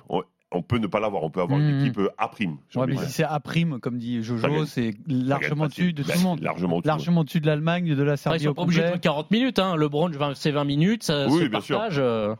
[0.52, 1.22] on, peut ne pas l'avoir.
[1.24, 1.80] On peut avoir une Mhm.
[1.84, 2.56] équipe euh, A prime.
[2.74, 6.08] Ouais, mais si c'est à prime, comme dit Jojo, c'est gagne largement au-dessus de tout
[6.08, 6.40] Bah, le monde.
[6.40, 6.88] Largement au-dessus.
[6.88, 8.94] Largement de l'Allemagne, de la Serbie ils sont pas obligés de complet.
[8.96, 9.58] jouer 40 minutes.
[9.58, 9.76] Hein.
[9.76, 11.76] LeBron, 20 c'est 20 minutes, ça Oui, bien sûr.
[11.78, 11.98] partage.
[11.98, 12.34] euh.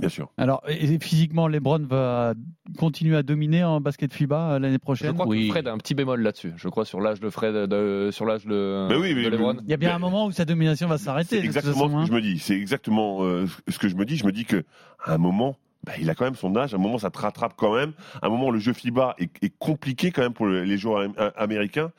[0.00, 0.30] Bien sûr.
[0.38, 2.32] Alors, et- physiquement, LeBron va
[2.78, 5.12] continuer à dominer en basket FIBA euh, l'année Je prochaine.
[5.12, 5.46] crois Oui.
[5.46, 6.52] que Fred a un petit bémol là-dessus.
[6.56, 9.56] Je crois sur l'âge de Fred, de- sur l'âge de, Mais oui, mais- de LeBron.
[9.62, 11.38] Il y a bien un moment où sa domination va s'arrêter.
[11.38, 12.00] C'est exactement façon, ce hein.
[12.02, 12.38] que je me dis.
[12.38, 14.16] C'est exactement euh, ce que je me dis.
[14.16, 14.64] Je me dis que
[15.04, 16.74] à un moment, bah, il a quand même son âge.
[16.74, 17.92] À un moment, ça te rattrape quand même.
[18.22, 21.32] À un moment, le jeu FIBA est, compliqué quand même pour le- les joueurs am-
[21.36, 21.92] américains.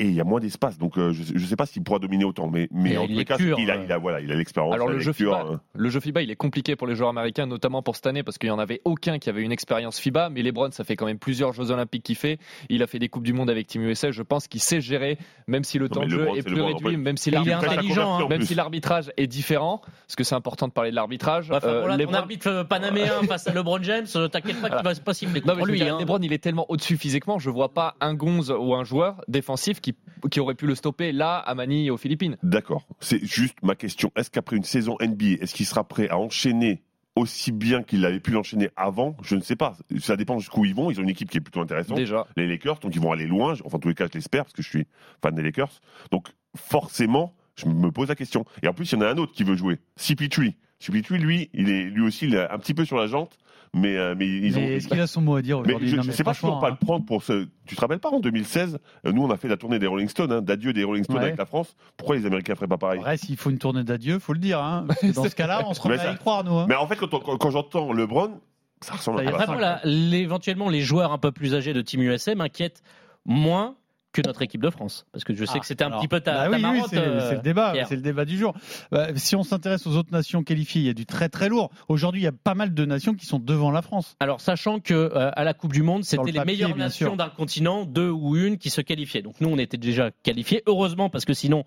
[0.00, 0.78] Et il y a moins d'espace.
[0.78, 3.06] Donc euh, je ne sais pas s'il pourra dominer autant, mais, mais Il a en
[3.06, 3.84] les cas, lecture, il a, euh.
[3.84, 4.74] il a, voilà, il a l'expérience.
[4.74, 5.60] Alors le jeu, FIBA, hein.
[5.74, 8.38] le jeu FIBA, il est compliqué pour les joueurs américains, notamment pour cette année, parce
[8.38, 10.30] qu'il n'y en avait aucun qui avait une expérience FIBA.
[10.30, 12.38] Mais LeBron, ça fait quand même plusieurs Jeux Olympiques qu'il fait.
[12.68, 14.10] Il a fait des coupes du monde avec Team USA.
[14.10, 16.64] Je pense qu'il sait gérer, même si le temps de jeu LeBron, est plus LeBron,
[16.64, 16.96] en réduit, fait.
[16.96, 18.26] même si l'arbitrage, hein.
[18.28, 21.50] même si l'arbitrage est différent, parce que c'est important de parler de l'arbitrage.
[21.50, 24.84] Enfin, euh, voilà, ton LeBron- arbitre euh, panaméen face à LeBron James, t'inquiète pas qu'il
[24.84, 25.78] va pas siffler Non, contre mais je veux lui.
[25.80, 26.00] dire, hein.
[26.00, 29.80] LeBron, il est tellement au-dessus physiquement, je vois pas un gonze ou un joueur défensif
[29.80, 29.87] qui,
[30.30, 32.36] qui aurait pu le stopper là à Manille et aux Philippines.
[32.42, 32.86] D'accord.
[33.00, 34.10] C'est juste ma question.
[34.16, 36.82] Est-ce qu'après une saison NBA, est-ce qu'il sera prêt à enchaîner
[37.14, 39.16] aussi bien qu'il avait pu l'enchaîner avant?
[39.22, 39.76] Je ne sais pas.
[40.00, 40.90] Ça dépend jusqu'où ils vont.
[40.90, 41.96] Ils ont une équipe qui est plutôt intéressante.
[41.96, 42.26] Déjà.
[42.36, 43.54] Les Lakers, donc ils vont aller loin.
[43.64, 44.86] Enfin, en tous les cas, je l'espère parce que je suis
[45.22, 45.80] fan des Lakers.
[46.10, 48.44] Donc forcément, je me pose la question.
[48.62, 49.78] Et en plus, il y en a un autre qui veut jouer.
[49.98, 50.54] CP3.
[50.80, 53.36] CP3, lui, il est lui aussi il est un petit peu sur la jante,
[53.78, 54.60] mais euh, mais ils ont.
[54.60, 56.24] Mais Est-ce qu'il a son mot à dire Mais aujourd'hui je Non, ne mais sais
[56.24, 56.76] pas toujours pas hein.
[56.80, 57.46] le prendre pour ce.
[57.66, 60.08] Tu te rappelles pas en 2016, euh, nous on a fait la tournée des Rolling
[60.08, 61.22] Stones, hein, d'adieu des Rolling Stones Ouais.
[61.24, 61.74] avec la France.
[61.96, 64.60] Pourquoi les Américains feraient pas pareil Après, s'il faut une tournée d'adieu, faut le dire.
[64.62, 64.84] Hein.
[64.88, 66.54] Parce que Dans ce cas-là, on se remet à y croire, nous.
[66.54, 66.66] hein.
[66.68, 68.40] Mais en fait, quand, on- quand, quand j'entends LeBron,
[68.80, 71.80] ça ressemble Ça à Vraiment, là, les- éventuellement, les joueurs un peu plus âgés de
[71.82, 72.82] Team USA m'inquiètent
[73.26, 73.74] moins
[74.12, 75.06] que notre équipe de France.
[75.12, 76.56] Parce que je sais Ah, que c'était un alors, petit peu ta, bah ta oui,
[76.56, 78.54] oui, marotte, c'est euh, c'est le débat, c'est le débat du jour.
[78.90, 81.70] Bah, si on s'intéresse aux autres nations qualifiées, il y a du très très lourd.
[81.88, 84.16] Aujourd'hui, il y a pas mal de nations qui sont devant la France.
[84.20, 87.16] Alors, sachant que euh, à la Coupe du Monde, le c'était les papier, meilleures nations
[87.16, 89.22] d'un continent, deux ou une, qui se qualifiaient.
[89.22, 90.62] Donc nous, on était déjà qualifiés.
[90.66, 91.64] Heureusement, parce que sinon,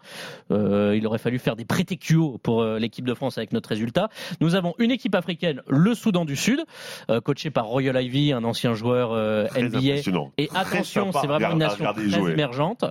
[0.51, 4.09] euh, il aurait fallu faire des prétéquios pour euh, l'équipe de France avec notre résultat.
[4.39, 6.63] Nous avons une équipe africaine, le Soudan du Sud,
[7.09, 9.77] euh, coaché par Royal Ivy, un ancien joueur euh, NBA.
[9.77, 10.31] impressionnant.
[10.37, 12.39] Et Très attention, c'est vraiment une nation très jouer.
[12.41, 12.85] émergente.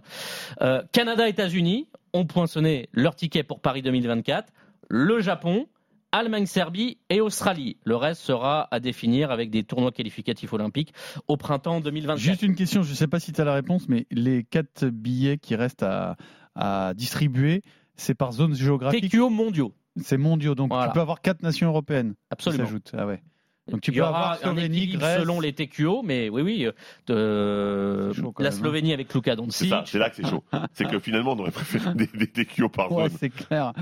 [0.61, 4.53] Euh, Canada, États-Unis ont poinçonné leur ticket pour Paris 2024.
[4.89, 5.67] Le Japon,
[6.13, 7.77] Allemagne, Serbie et Australie.
[7.85, 10.93] Le reste sera à définir avec des tournois qualificatifs olympiques
[11.29, 12.19] au printemps 2024.
[12.19, 14.87] Juste une question, je ne sais pas si tu as la réponse, mais les quatre
[14.87, 16.17] billets qui restent à,
[16.57, 17.63] à distribuer,
[17.97, 19.11] c'est par zone géographique.
[19.11, 19.73] TQO mondiaux.
[20.03, 20.89] C'est mondiaux, donc Voilà.
[20.89, 22.15] tu peux avoir quatre nations européennes.
[22.31, 22.65] Absolument.
[22.67, 22.93] Qui.
[22.97, 23.23] Ah ouais.
[23.69, 25.21] Donc tu Il y peux aura avoir un Slovénie, équilibre Grèce.
[25.21, 26.69] selon les TQO, mais oui, oui.
[27.11, 28.57] euh, C'est chaud la même, hein.
[28.63, 29.69] Slovénie avec Luka C'est Doncic.
[29.69, 30.43] ça, c'est là que c'est chaud.
[30.73, 33.19] c'est que finalement, on aurait préféré des, Kyo par Ouais, zone.
[33.19, 33.73] c'est clair.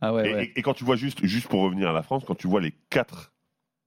[0.00, 0.44] Ah ouais, Et, ouais.
[0.44, 2.60] et- et quand tu vois juste, juste pour revenir à la France, quand tu vois
[2.60, 3.32] les quatre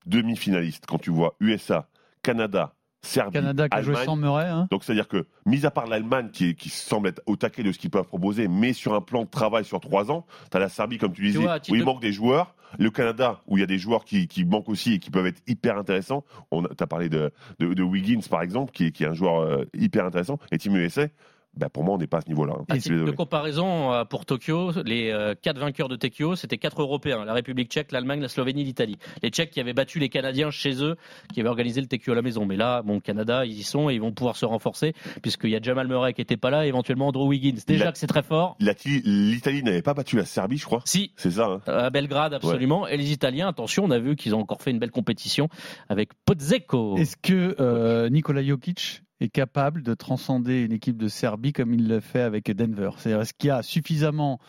[0.06, 1.88] demi-finalistes, quand tu vois USA,
[2.24, 2.76] Canada,
[3.06, 4.48] Serbie, Canada qui a joué Allemagne, sans Murray.
[4.48, 4.68] Hein.
[4.72, 7.78] donc c'est-à-dire que, mis à part l'Allemagne qui, qui semble être au taquet de ce
[7.78, 10.70] qu'ils peuvent proposer, mais sur un plan de travail sur trois ans, tu as la
[10.70, 13.60] Serbie, comme tu disais, vois, où il de- manque des joueurs, le Canada, où il
[13.60, 16.24] y a des joueurs qui, qui manquent aussi et qui peuvent être hyper intéressants.
[16.52, 19.42] Tu as parlé de, de, de Wiggins, par exemple, qui, est- qui est un joueur
[19.42, 21.08] euh, hyper intéressant, et Team USA,
[21.56, 22.54] bah, pour moi, on n'est pas à ce niveau-là.
[22.60, 22.66] hein.
[22.70, 26.82] À titre de comparaison, euh, pour Tokyo, les euh, quatre vainqueurs de Tokyo, c'était quatre
[26.82, 28.98] Européens la République tchèque, l'Allemagne, la Slovénie, l'Italie.
[29.22, 30.96] Les Tchèques qui avaient battu les Canadiens chez eux,
[31.34, 32.46] qui avaient organisé le TQO à la maison.
[32.46, 35.56] Mais là, bon, Canada, ils y sont et ils vont pouvoir se renforcer, puisqu'il y
[35.56, 37.58] a Jamal Murray qui n'était pas là, et éventuellement Andrew Wiggins.
[37.68, 38.58] Déjà La- que c'est très fort.
[38.60, 40.82] L'Italie n'avait pas battu la Serbie, je crois.
[40.86, 41.46] Si, C'est ça.
[41.46, 41.62] hein.
[41.72, 42.88] à Belgrade, absolument.
[42.88, 45.50] Et les Italiens, attention, on a vu qu'ils ont encore fait une belle compétition
[45.90, 46.98] avec Pozzecco.
[46.98, 51.88] Est-ce que euh, Nikola Jokic est capable de transcender une équipe de Serbie comme il
[51.88, 54.40] l'a fait avec Denver C'est-à-dire, est-ce qu'il y a suffisamment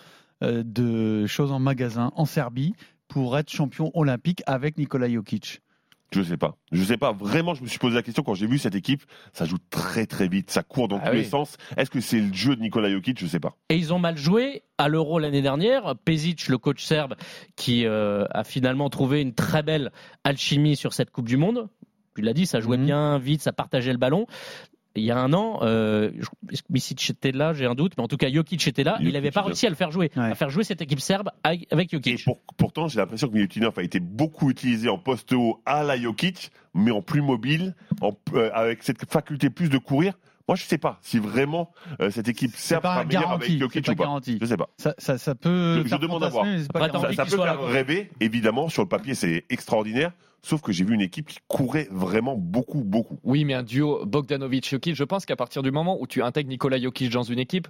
[0.42, 2.74] euh, de choses en magasin en Serbie
[3.08, 5.60] pour être champion olympique avec Nikola Jokic?
[6.12, 6.56] Je sais pas.
[6.70, 7.12] Je sais pas.
[7.12, 9.02] Vraiment, je me suis posé la question quand j'ai vu cette équipe.
[9.32, 10.50] Ça joue très très vite.
[10.50, 11.56] Ça court dans Ah tous les sens.
[11.76, 13.18] Est-ce que c'est le jeu de Nikola Jokic?
[13.18, 13.56] Je sais pas.
[13.68, 15.96] Et ils ont mal joué à l'Euro l'année dernière.
[16.04, 17.16] Pezic, le coach serbe,
[17.56, 19.90] qui euh, a finalement trouvé une très belle
[20.22, 21.68] alchimie sur cette Coupe du Monde.
[22.14, 22.84] Tu l'as dit, ça jouait Mhm.
[22.86, 24.26] bien vite, ça partageait le ballon.
[24.96, 27.94] Il y a un an, euh, je- est-ce que Misic était là, j'ai un doute,
[27.98, 28.96] mais en tout cas Jokic était là.
[29.00, 30.22] il n'avait pas réussi à le faire jouer, Ouais.
[30.30, 32.24] à faire jouer cette équipe serbe avec Et Jokic.
[32.24, 35.96] pour- pourtant, j'ai l'impression que Milutinov a été beaucoup utilisé en poste haut à la
[36.00, 40.14] Jokic, mais en plus mobile, en, euh, avec cette faculté plus de courir.
[40.46, 43.86] Moi, je sais pas si vraiment euh, cette équipe serbe pas sera meilleure avec Jokic
[43.86, 44.04] pas ou pas.
[44.04, 44.38] garanti.
[44.40, 44.68] Je sais pas.
[44.76, 45.82] ça, ça, ça peut.
[45.84, 46.44] Je- demande à voir.
[46.44, 48.68] Ça, ça peut faire rêver, évidemment.
[48.68, 50.12] Sur le papier, c'est extraordinaire.
[50.44, 53.18] Sauf que j'ai vu une équipe qui courait vraiment beaucoup, beaucoup.
[53.24, 56.78] Oui, mais un duo Bogdanovic-Jokic, je pense qu'à partir du moment où tu intègres Nikola
[56.78, 57.66] Jokic dans une équipe,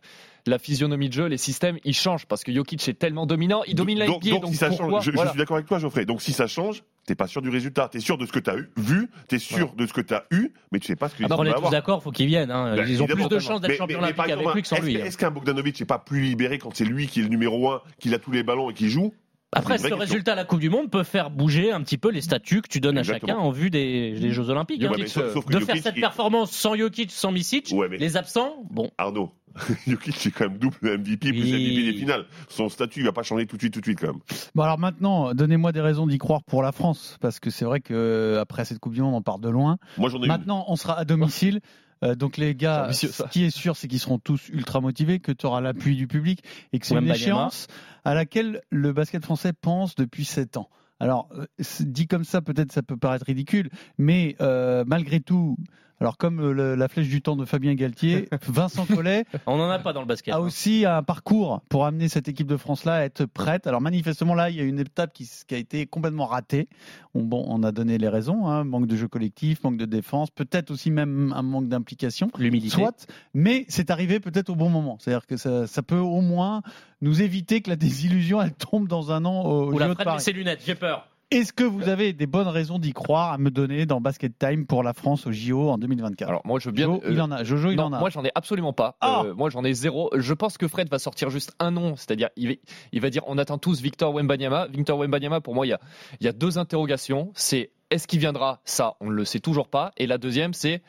[0.47, 3.77] la physionomie de jeu, les systèmes, ils changent parce que Jokic est tellement dominant, il
[3.77, 4.31] domine la donc, NBA.
[4.31, 6.05] donc, Donc, si ça change, je, suis d'accord avec toi, Geoffrey.
[6.05, 7.89] Donc si ça change, t'es pas sûr du résultat.
[7.89, 10.53] T'es sûr de ce que t'as eu, vu, t'es sûr de ce que t'as eu,
[10.73, 12.51] mais tu sais pas ce que Ah, tu on est tous d'accord, faut qu'ils viennent.
[12.51, 12.75] hein.
[12.75, 15.01] Ben, Ils ont plus de chances d'être champion olympique avec lui que sans est-ce lui.
[15.01, 15.05] hein.
[15.05, 17.83] Est-ce qu'un Bogdanovic n'est pas plus libéré quand c'est lui qui est le numéro un,
[18.01, 19.15] qui a tous les ballons et qui joue?
[19.55, 19.99] Après, C'est une ce question.
[19.99, 22.69] résultat à la Coupe du Monde peut faire bouger un petit peu les statuts que
[22.69, 24.81] tu donnes à chacun en vue des, des Jeux Olympiques.
[24.83, 24.93] Ouais, hein.
[24.99, 27.89] mais sauf- sauf que de Jokic, faire cette il- performance sans Jokic, sans Misic, Ouais,
[27.89, 29.31] mais- les absents, bon, Arnaud,
[29.87, 31.53] Jokic c'est quand même double MVP plus Oui.
[31.53, 32.27] MVP des finales.
[32.49, 34.21] Son statut il va pas changer tout de suite, tout de suite quand même.
[34.55, 37.81] Bon alors maintenant, donnez-moi des raisons d'y croire pour la France, parce que c'est vrai
[37.81, 39.77] que euh, après cette Coupe du Monde, on part de loin.
[39.99, 40.29] Moi j'en ai une.
[40.29, 41.61] Maintenant, on sera à domicile.
[42.03, 43.29] Euh, donc les gars, ambitieux, ce ça.
[43.29, 46.43] qui est sûr, c'est qu'ils seront tous ultra motivés, que tu auras l'appui du public
[46.73, 47.67] et que c'est une échéance
[48.05, 50.69] à laquelle le basket français pense depuis 7 ans.
[51.01, 51.47] Alors, euh,
[51.81, 55.57] dit comme ça, peut-être ça peut paraître ridicule, mais euh, malgré tout,
[56.01, 59.71] alors comme euh, le- la flèche du temps de Fabien Galtier, Vincent Collet On n'en
[59.71, 60.35] a pas dans le basket.
[60.35, 60.41] a hein.
[60.41, 63.67] aussi un parcours pour amener cette équipe de France-là à être prête.
[63.67, 66.69] Alors manifestement là, il y a une étape qui, a été complètement ratée.
[67.15, 70.31] On, bon, on a donné les raisons, hein, manque de jeu collectif, manque de défense,
[70.31, 72.31] peut-être aussi même un manque d'implication.
[72.39, 72.75] L'humilité.
[72.77, 74.99] Soit, mais c'est arrivé peut-être au bon moment.
[75.01, 76.63] C'est-à-dire que ça, ça peut au moins
[77.01, 80.21] nous éviter que la désillusion elle tombe dans un an au JO de Paris.
[80.21, 81.09] ses lunettes, j'ai peur.
[81.31, 84.67] Est-ce que vous avez des bonnes raisons d'y croire à me donner dans Basket Time
[84.67, 86.87] pour la France au JO en 2024 Alors moi je veux bien.
[86.87, 87.43] Jo, il en a.
[87.45, 87.99] Jojo, il non, en a.
[87.99, 88.97] moi j'en ai absolument pas.
[89.01, 90.11] Ah Euh, moi j'en ai zéro.
[90.15, 92.55] Je pense que Fred va sortir juste un nom, c'est-à-dire il va,
[92.93, 94.69] il va dire on attend tous Victor Wembanyama.
[94.69, 95.81] Victor Wembanyama pour moi il y a,
[96.21, 97.33] il y a deux interrogations.
[97.35, 98.61] C'est est-ce qu'il viendra?
[98.65, 99.93] Ça on ne le sait toujours pas.
[99.97, 100.83] Et la deuxième c'est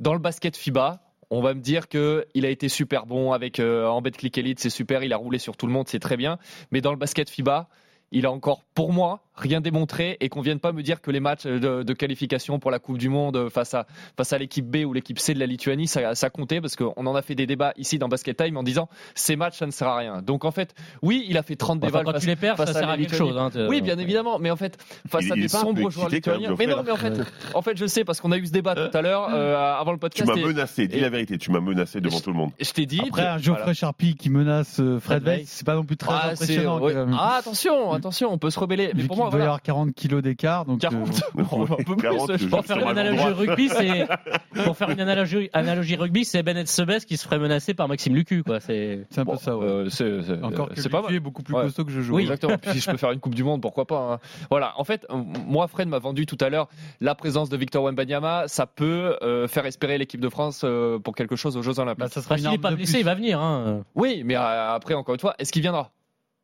[0.00, 1.00] dans le basket FIBA.
[1.30, 4.60] On va me dire que il a été super bon avec euh, en Click Elite,
[4.60, 6.38] c'est super, il a roulé sur tout le monde, c'est très bien.
[6.70, 7.68] Mais dans le basket FIBA,
[8.12, 11.20] il a encore, pour moi, rien démontré et qu'on vienne pas me dire que les
[11.20, 14.84] matchs de, de qualification pour la Coupe du Monde face à, face à l'équipe B
[14.86, 17.46] ou l'équipe C de la Lituanie, ça, ça comptait parce qu'on en a fait des
[17.46, 20.22] débats ici dans Basket Time en disant ces matchs, ça ne sert à rien.
[20.22, 22.56] Donc en fait, oui, il a fait 30 Enfin, dévals quand face, tu les perds,
[22.56, 23.30] face ça sert la à quelque Lituanie.
[23.30, 23.38] chose.
[23.38, 24.76] hein, Oui, bien évidemment, mais en fait,
[25.08, 26.54] face Il- à des sombres joueurs lituaniens.
[26.58, 28.52] Mais non, mais en Geoffrey, fait, en fait, je sais parce qu'on a eu ce
[28.52, 30.28] débat tout à l'heure euh, avant le Tu podcast.
[30.28, 32.50] m'as et menacé, dis et- la vérité, tu m'as menacé devant tout le monde.
[32.60, 33.00] Je t'ai dit.
[33.06, 33.74] Après, un Geoffrey voilà.
[33.74, 35.22] Charpie qui menace euh, Fred.
[35.24, 36.80] Weiss, c'est pas non plus très Ah, c'est- impressionnant.
[36.80, 36.94] ouais.
[37.18, 38.90] Ah, attention, attention, on peut se rebeller.
[38.94, 39.44] Mais pour moi, doit y voilà.
[39.44, 40.64] avoir 40 kilos d'écart.
[40.64, 42.66] Donc, euh, 40, un peu plus, 40, je je- pense.
[42.66, 44.06] Pour faire une analogie rugby, c'est
[44.64, 48.14] pour faire une analogie, analogie rugby, c'est Bennett Sebes qui se ferait menacer par Maxime
[48.14, 48.42] Lucu.
[48.60, 49.56] C'est un peu Bon, ça.
[49.56, 49.64] ouais.
[49.66, 51.14] euh, c'est- c'est- Encore euh, que c'est pas mal.
[51.14, 51.62] est beaucoup plus Ouais.
[51.64, 52.14] costaud que je joue.
[52.16, 52.56] Oui, exactement.
[52.58, 54.12] Puis si je peux faire une Coupe du Monde, pourquoi pas.
[54.14, 54.18] hein.
[54.50, 54.72] Voilà.
[54.78, 56.68] En fait, euh, moi, Fred m'a vendu tout à l'heure
[57.00, 58.44] la présence de Victor Wembanyama.
[58.48, 62.00] Ça peut euh, faire espérer l'équipe de France euh, pour quelque chose aux Jeux Olympiques.
[62.00, 63.40] Bah, ça sera Bah, s'il n'est pas blessé, il va venir.
[63.40, 63.82] Hein.
[63.94, 65.90] Oui, mais euh, après, encore une fois, est-ce qu'il viendra?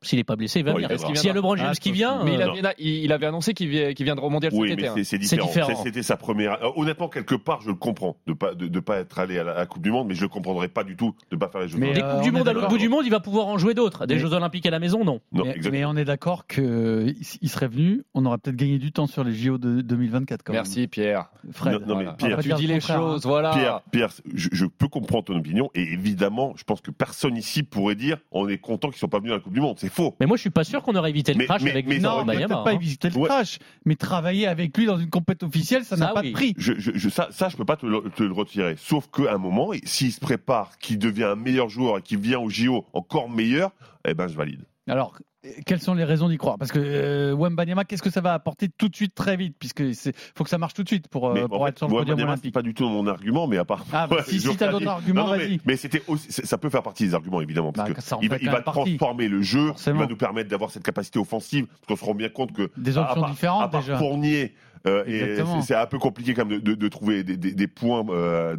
[0.05, 0.91] S'il n'est pas blessé, il va Bon, venir.
[1.17, 3.27] S'il y a LeBron James Ah, qui vient, Mais il euh, avait, il, il avait
[3.27, 4.95] annoncé qu'il vi- qu'il viendra au mondial Oui, cet mais hein.
[5.03, 5.83] c'est- différent.
[5.83, 6.63] C'était sa première.
[6.65, 9.45] Euh, honnêtement, quelque part, je le comprends de pas de, de pas être allé à
[9.45, 11.49] la, à la Coupe du Monde, mais je le comprendrais pas du tout de pas
[11.49, 11.79] faire les Jeux.
[11.79, 12.05] Mais, Olympiques.
[12.05, 13.75] des euh, Coupes du Monde à l'autre bout du monde, il va pouvoir en jouer
[13.75, 14.07] d'autres.
[14.07, 15.21] Des Mais- Jeux Olympiques à la maison, non.
[15.33, 17.15] non, mais, mais on est d'accord qu'il
[17.49, 20.87] serait venu, on aurait peut-être gagné du temps sur les JO de 2024 quand Merci,
[20.89, 21.31] Pierre.
[21.45, 21.53] même.
[21.53, 21.73] Fred.
[21.75, 22.13] Non, non, mais Voilà.
[22.15, 23.01] Pierre, tu dis le les contraire, hein.
[23.13, 23.51] choses, voilà.
[23.53, 27.63] Pierre, Pierre, je, je peux comprendre ton opinion et évidemment, je pense que personne ici
[27.63, 29.77] pourrait dire on est content qu'ils soient pas venus à la Coupe du Monde.
[29.79, 30.15] C'est faux.
[30.21, 31.99] Mais moi, je suis pas sûr qu'on aurait évité le Mais- crash mais- avec mais
[31.99, 32.75] Non, aurait peut-être pas hein.
[32.75, 33.29] éviter le Ouais.
[33.29, 36.29] crash, mais travailler avec lui dans une compétition officielle, ça n'a pas oui.
[36.29, 36.55] de prix.
[36.59, 38.75] Je, je, je- ça, ça, je peux pas te le, te le retirer.
[38.79, 42.39] Sauf qu'à un moment, s'il se prépare, qu'il devient un meilleur joueur et qu'il vient
[42.41, 43.71] au JO encore meilleur,
[44.07, 44.65] eh ben, je valide.
[44.89, 45.19] Alors,
[45.67, 46.57] quelles sont les raisons d'y croire?
[46.59, 49.57] Parce que euh, Wembanyama, qu'est-ce que ça va apporter tout de suite, très vite?
[49.59, 51.95] Puisque c'est faut que ça marche tout de suite pour, euh, pour être sur le
[51.95, 52.55] podium olympique.
[52.55, 53.85] pas du tout mon argument, mais à part.
[53.93, 55.61] Ah, bah, si- si t'as d'autres arguments, mais, vas-y.
[55.67, 58.21] mais c'était aussi, ça peut faire partie des arguments, évidemment, parce Bah, que ça en
[58.21, 60.01] il va, il transformer le jeu, Forcément.
[60.01, 62.71] il va nous permettre d'avoir cette capacité offensive, parce qu'on se rend bien compte que
[62.77, 63.99] Des à options part- différentes à part déjà.
[63.99, 64.55] Fournier,
[64.87, 67.67] euh, et c'est un peu compliqué quand même de, de- de trouver des, des- des
[67.67, 68.57] points euh,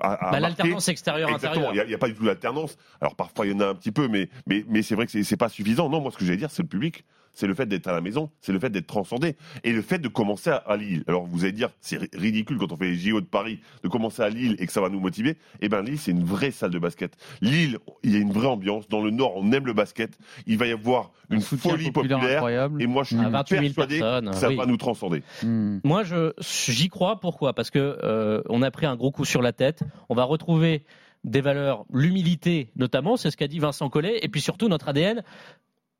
[0.00, 0.38] Bah.
[0.40, 1.54] L'alternance extérieure-intérieure.
[1.56, 2.76] Exactement, il n'y a, pas du tout d'alternance.
[3.00, 5.12] Alors parfois il y en a un petit peu, mais, mais, mais c'est vrai que
[5.22, 5.88] c'est- pas suffisant.
[5.88, 7.04] Non, moi ce que j'allais dire, c'est le public.
[7.34, 9.98] C'est le fait d'être à la maison, c'est le fait d'être transcendé et le fait
[9.98, 11.02] de commencer à, à Lille.
[11.08, 13.88] Alors vous allez dire, c'est ri- ridicule quand on fait les JO de Paris de
[13.88, 15.38] commencer à Lille et que ça va nous motiver.
[15.62, 17.14] Eh ben Lille, c'est une vraie salle de basket.
[17.40, 18.86] Lille, il y a une vraie ambiance.
[18.90, 20.12] Dans le Nord, on aime le basket.
[20.46, 22.36] Il va y avoir une folie populaire populaire.
[22.36, 22.82] incroyable.
[22.82, 24.56] Et moi, je suis À 28 000 persuadé que ça oui.
[24.56, 25.22] va nous transcender.
[25.42, 25.78] Hmm.
[25.84, 27.18] Moi, je j'y crois.
[27.18, 27.54] Pourquoi?
[27.54, 29.81] Parce que euh, on a pris un gros coup sur la tête.
[30.08, 30.84] On va retrouver
[31.24, 35.22] des valeurs, l'humilité notamment, c'est ce qu'a dit Vincent Collet, et puis surtout notre ADN.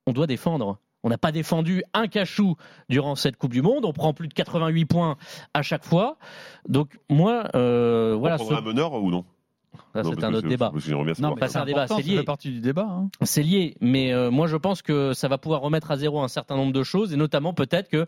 [0.07, 0.79] On doit défendre.
[1.05, 2.57] On n'a pas défendu un cachou
[2.89, 3.85] durant cette Coupe du Monde.
[3.85, 5.17] On prend plus de 88 points
[5.55, 6.17] à chaque fois.
[6.69, 9.25] Donc moi, euh, voilà, on ce- un meneur ou non?
[9.95, 10.71] C'est un autre débat.
[11.49, 12.17] c'est un débat, c'est ça lié.
[12.19, 12.87] fait partie du débat.
[12.89, 13.09] hein.
[13.23, 16.29] C'est lié, mais euh, moi je pense que ça va pouvoir remettre à zéro un
[16.29, 18.07] certain nombre de choses, et notamment peut-être que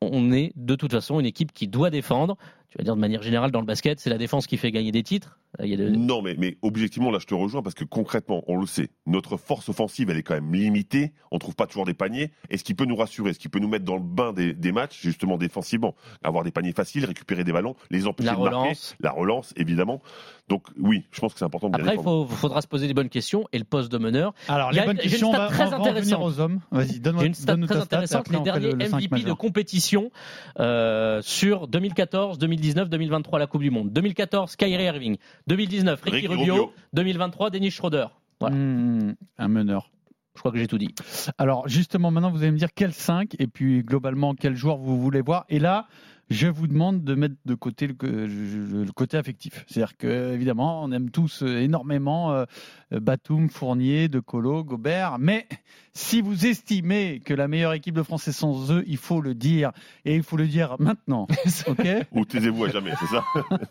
[0.00, 2.36] on est de toute façon une équipe qui doit défendre.
[2.72, 4.92] Tu vas dire de manière générale dans le basket, c'est la défense qui fait gagner
[4.92, 5.38] des titres.
[5.62, 8.42] Il y a de- Non, mais, mais objectivement, là, je te rejoins parce que concrètement,
[8.46, 11.12] on le sait, notre force offensive, elle est quand même limitée.
[11.30, 12.32] On trouve pas toujours des paniers.
[12.48, 14.54] Et ce qui peut nous rassurer, ce qui peut nous mettre dans le bain des,
[14.54, 18.40] des matchs, justement défensivement, avoir des paniers faciles, récupérer des ballons, les empêcher La de
[18.40, 18.96] marquer, relance.
[19.00, 20.00] la relance, évidemment.
[20.48, 23.10] Donc oui, je pense que c'est important de Après, il faudra se poser des bonnes
[23.10, 24.32] questions, et le poste de meneur.
[24.48, 26.22] Alors, les bonnes une- j'ai une questions, on stat va, très intéressante.
[26.24, 26.60] aux hommes.
[26.70, 28.28] Vas-y, donne-moi une stat très intéressante.
[28.30, 30.10] Les derniers le- MVP de compétition
[30.58, 33.92] euh, sur 2014, 2019, 2023, la Coupe du Monde.
[33.92, 35.16] 2014, Kyrie Irving.
[35.48, 36.54] 2019, Ricky Ricky Rubio.
[36.54, 36.72] Rubio.
[36.92, 38.06] 2023, Dennis Schroeder.
[38.40, 38.56] Voilà.
[38.56, 39.90] Hmm, un meneur.
[40.34, 40.94] Je crois que j'ai tout dit.
[41.36, 44.98] Alors justement, maintenant vous allez me dire quel 5 et puis globalement quel joueur vous
[44.98, 45.44] voulez voir.
[45.50, 45.86] Et là,
[46.30, 49.64] je vous demande de mettre de côté le, le- le côté affectif.
[49.68, 52.44] C'est-à-dire que évidemment, on aime tous euh, énormément euh,
[52.90, 55.46] Batum, Fournier, De Colo, Gobert, mais
[55.94, 59.34] si vous estimez que la meilleure équipe de France est sans eux, il faut le
[59.34, 59.72] dire
[60.06, 61.26] et il faut le dire maintenant.
[61.66, 61.86] Ok?
[62.12, 63.24] Ou taisez-vous à jamais, c'est ça?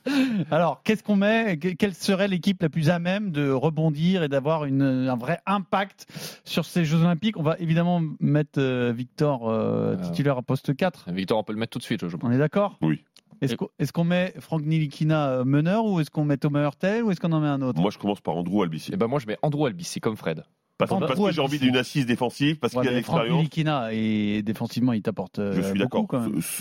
[0.52, 1.58] Alors, qu'est-ce qu'on met?
[1.58, 5.40] Que- Quelle serait l'équipe la plus à même de rebondir et d'avoir une- un vrai
[5.48, 6.06] impact
[6.46, 7.38] sur ces Jeux Olympiques?
[7.38, 11.12] On va évidemment mettre euh, Victor euh, titulaire à poste 4.
[11.12, 12.30] Victor, on peut le mettre tout de suite, je pense.
[12.30, 12.51] On est d'accord?
[12.82, 13.04] Oui.
[13.42, 17.20] Est-ce qu'on met Franck Nilikina euh, meneur ou est-ce qu'on met Thomas Hurtel ou est-ce
[17.20, 17.82] qu'on en met un autre?
[17.82, 18.94] Moi, je commence par Andrew Albici.
[18.94, 20.44] Et ben moi, je mets Andrew Albici comme Fred.
[20.78, 23.18] Parce, Andrew parce que j'ai envie d'une assise défensive, parce Ouais, qu'il a mais Franck
[23.20, 23.38] l'expérience.
[23.40, 26.08] Nilikina et défensivement il t'apporte euh, Je suis d'accord.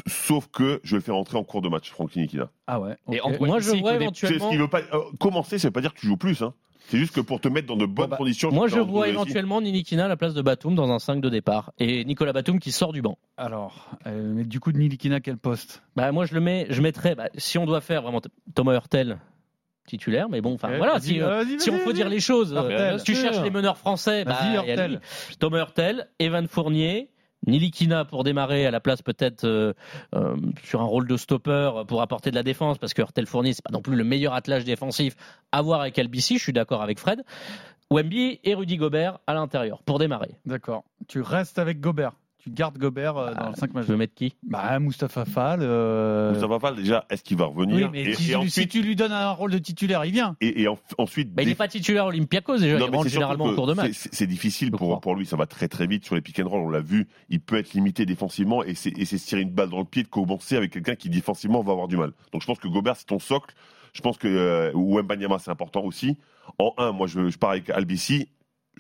[0.07, 2.51] Sauf que je vais le faire entrer en cours de match, Franck Nikina.
[2.67, 2.97] Ah ouais.
[3.13, 3.21] Et.
[3.23, 4.51] Andrew Moi, je vois éventuellement.
[4.53, 6.43] veut pas euh, commencer, ça veut pas dire que tu joues plus.
[6.43, 6.53] Hein.
[6.91, 8.51] C'est juste que pour te mettre dans de bonnes bah, conditions.
[8.51, 11.71] Moi, je vois éventuellement Nilikina à la place de Batum dans un 5 de départ
[11.79, 13.17] et Nicolas Batum qui sort du banc.
[13.37, 15.85] Alors, euh, mais du coup Nilikina quel poste?
[15.95, 18.21] Bah, moi, je le mets, je mettrais, bah, si on doit faire vraiment
[18.57, 19.19] Thomas Hurtel
[19.87, 22.21] titulaire, mais bon, enfin Ok, voilà, vas-y, si, euh, vas-y, si on faut dire les
[22.21, 23.03] choses, euh, Hurtel.
[23.05, 25.01] tu cherches les meneurs français, bah, Hurtel.
[25.39, 27.09] Thomas Hurtel, Evan Fournier,
[27.47, 29.73] Nilikina pour démarrer à la place peut-être euh,
[30.15, 33.53] euh, sur un rôle de stopper pour apporter de la défense, parce que Hurtel Fournier,
[33.53, 35.17] c'est pas non plus le meilleur attelage défensif
[35.53, 37.23] à voir avec Albici, je suis d'accord avec Fred.
[37.91, 40.37] Wemby et Rudy Gobert à l'intérieur pour démarrer.
[40.47, 40.85] D'accord.
[41.09, 42.13] Tu restes avec Gobert.
[42.43, 43.99] Tu gardes Gobert euh, dans le 5 Tu veux majeur.
[43.99, 44.35] mettre qui?
[44.43, 45.61] Bah, Moustapha Fall.
[45.63, 47.77] euh, Moustapha Fall, déjà, est-ce qu'il va revenir?
[47.77, 50.05] Oui, mais et, si, et tu- si ensuite, tu lui donnes un rôle de titulaire,
[50.07, 50.37] il vient.
[50.41, 53.09] et, et en- ensuite bah, Il n'est pas titulaire Olympiakos déjà, Non, il mais rentre
[53.11, 53.91] généralement en cours de match.
[53.93, 56.61] c'est- difficile pour, pour lui, ça va très très vite sur les pick and roll,
[56.63, 59.51] on l'a vu, il peut être limité défensivement et c'est et c'est se tirer une
[59.51, 62.13] balle dans le pied de commencer avec quelqu'un qui défensivement va avoir du mal.
[62.33, 63.55] Donc je pense que Gobert c'est ton socle,
[63.93, 66.17] je pense que euh, Wembanyama c'est important aussi.
[66.59, 68.29] En un, moi je, je pars avec Albici,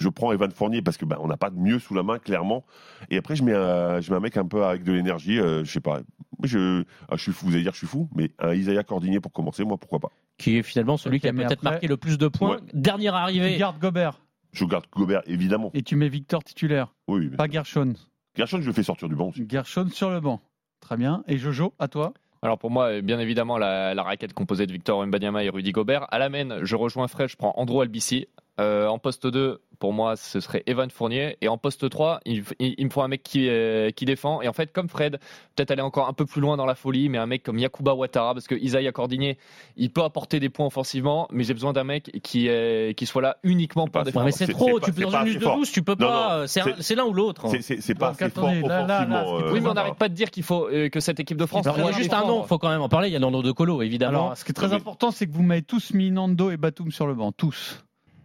[0.00, 2.18] je prends Evan Fournier parce que ben, on n'a pas de mieux sous la main
[2.18, 2.64] clairement.
[3.10, 5.62] Et après je mets un, je mets un mec un peu avec de l'énergie, euh,
[5.64, 6.00] je sais pas,
[6.42, 9.20] je, ah, je suis fou, vous allez dire je suis fou, mais un Isaiah Cordinier
[9.20, 10.10] pour commencer, moi pourquoi pas.
[10.38, 12.56] qui est finalement celui qui a peut-être après- marqué le plus de points.
[12.56, 12.62] Ouais.
[12.74, 13.56] Dernière Tu arrivée.
[13.58, 14.20] gardes Gobert
[14.52, 15.70] Je garde Gobert évidemment.
[15.74, 16.94] et tu mets Victor titulaire.
[17.06, 17.92] Oui, mais Pas Gershon.
[18.36, 19.44] Gershon je le fais sortir du banc aussi.
[19.48, 20.40] Gershon sur le banc.
[20.80, 21.22] Très bien.
[21.28, 24.98] Et Jojo, à toi Alors pour moi, bien évidemment, la, la raquette composée de Victor
[25.00, 26.06] Wembanyama et Rudy Gobert.
[26.10, 28.26] À la main, je rejoins Fred, je prends Andrew Albici.
[28.60, 31.38] Euh, en poste 2, pour moi, ce serait Evan Fournier.
[31.40, 34.42] Et en poste 3, il, il- il me faut un mec qui, euh, qui défend.
[34.42, 35.18] Et en fait, comme Fred,
[35.56, 37.94] peut-être aller encore un peu plus loin dans la folie, mais un mec comme Yakuba
[37.94, 39.38] Ouattara, parce que Isaiah Cordinier,
[39.76, 43.22] il peut apporter des points offensivement, mais j'ai besoin d'un mec qui, est- qui soit
[43.22, 44.26] là uniquement pour défendre.
[44.26, 45.38] mais c'est trop, c'est tu peux dans pas une de.
[45.44, 46.46] 12, tu peux Non, pas.
[46.46, 47.48] C'est un- c'est- c'est l'un ou l'autre.
[47.48, 49.38] C'est- C'est pas assez fort offensivement.
[49.38, 51.46] euh, Oui, mais on n'arrête pas de dire qu'il faut euh, que cette équipe de
[51.46, 53.08] France Alors, il y a doit juste un nom, faut quand même en parler.
[53.08, 54.24] Il y a Nando De Colo, évidemment.
[54.26, 56.90] Alors, ce qui est très important, c'est que vous m'avez tous mis Nando et Batum
[56.92, 57.32] sur le banc.
[57.32, 57.82] Tous.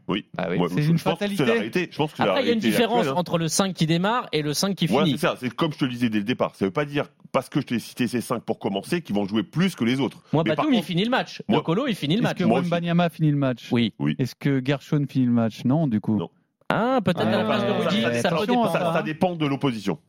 [0.08, 0.26] Oui.
[0.38, 0.58] Ah oui.
[0.70, 1.88] C'est je, une je pense que c'est fatalité.
[1.92, 3.20] Je pense que Après, il y a une différence actuelle, hein.
[3.20, 5.18] entre le 5 qui démarre et le 5 qui Voilà, finit.
[5.18, 5.36] c'est ça.
[5.40, 6.56] C'est comme je te le disais dès le départ.
[6.56, 9.26] Ça veut pas dire parce que je t'ai cité ces cinq pour commencer qu'ils vont
[9.26, 10.22] jouer plus que les autres.
[10.32, 11.42] Moi, Mais il finit le match.
[11.48, 12.38] Moi- Colo, il finit le Est-ce match.
[12.38, 12.70] que Moi aussi.
[12.70, 13.94] Wembanyama finit le match Oui.
[14.00, 14.16] Oui.
[14.20, 15.66] Est-ce que Gershon finit le match?
[15.66, 16.18] Non, du coup.
[16.18, 16.30] Non.
[16.70, 18.94] Ah, peut-être Ah, à la place de Rudy, ça hein.
[18.94, 20.00] ça dépend de l'opposition.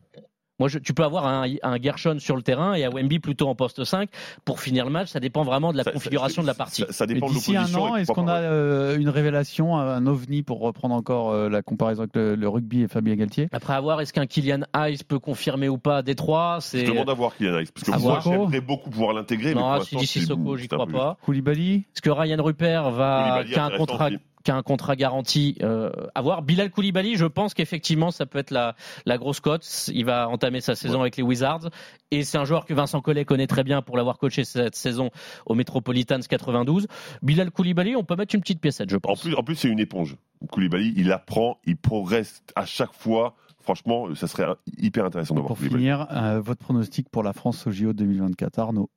[0.59, 3.49] Moi, je- tu peux avoir un, un Gershon sur le terrain et un Wemby plutôt
[3.49, 4.09] en poste 5
[4.45, 5.09] pour finir le match.
[5.09, 6.83] Ça dépend vraiment de la Ça- configuration ça- de la partie.
[6.83, 10.43] Ça, ça dépend de d'ici un an, est-ce qu'on a euh, une révélation, un ovni
[10.43, 13.49] pour reprendre encore euh, la comparaison avec le, le rugby et Fabien Galtier?
[13.53, 16.59] Après avoir, est-ce qu'un Kylian Hayes peut confirmer ou pas Détroit?
[16.61, 17.69] Je C'est demande à voir Kylian Hayes.
[17.75, 18.23] Parce que moi, voir.
[18.23, 19.55] j'aimerais beaucoup pouvoir l'intégrer.
[19.55, 21.19] mais pour non, si d'ici c'est- Soko, j'y crois pas.
[21.23, 21.85] Koulibaly?
[21.95, 24.19] Est-ce que Ryan Rupert va Koulibaly qui a un contrat aussi.
[24.47, 28.39] Qui a un contrat garanti euh, à voir Bilal Koulibaly, je pense qu'effectivement ça peut
[28.39, 29.67] être la, la grosse cote.
[29.93, 31.69] Il va entamer sa saison avec les Wizards
[32.13, 35.11] et c'est un joueur que Vincent Collet connaît très bien pour l'avoir coaché cette saison
[35.47, 36.87] au Metropolitans 92.
[37.23, 39.21] Bilal Koulibaly, on peut mettre une petite piécette, je En pense.
[39.23, 40.17] plus, en plus c'est une éponge.
[40.53, 43.35] Koulibaly, il apprend, il progresse à chaque fois.
[43.59, 44.47] Franchement, ça serait
[44.79, 45.83] hyper intéressant de voir Pour Koulibaly.
[45.83, 48.91] finir, euh, votre pronostic pour la France au JO 2024, Arnaud?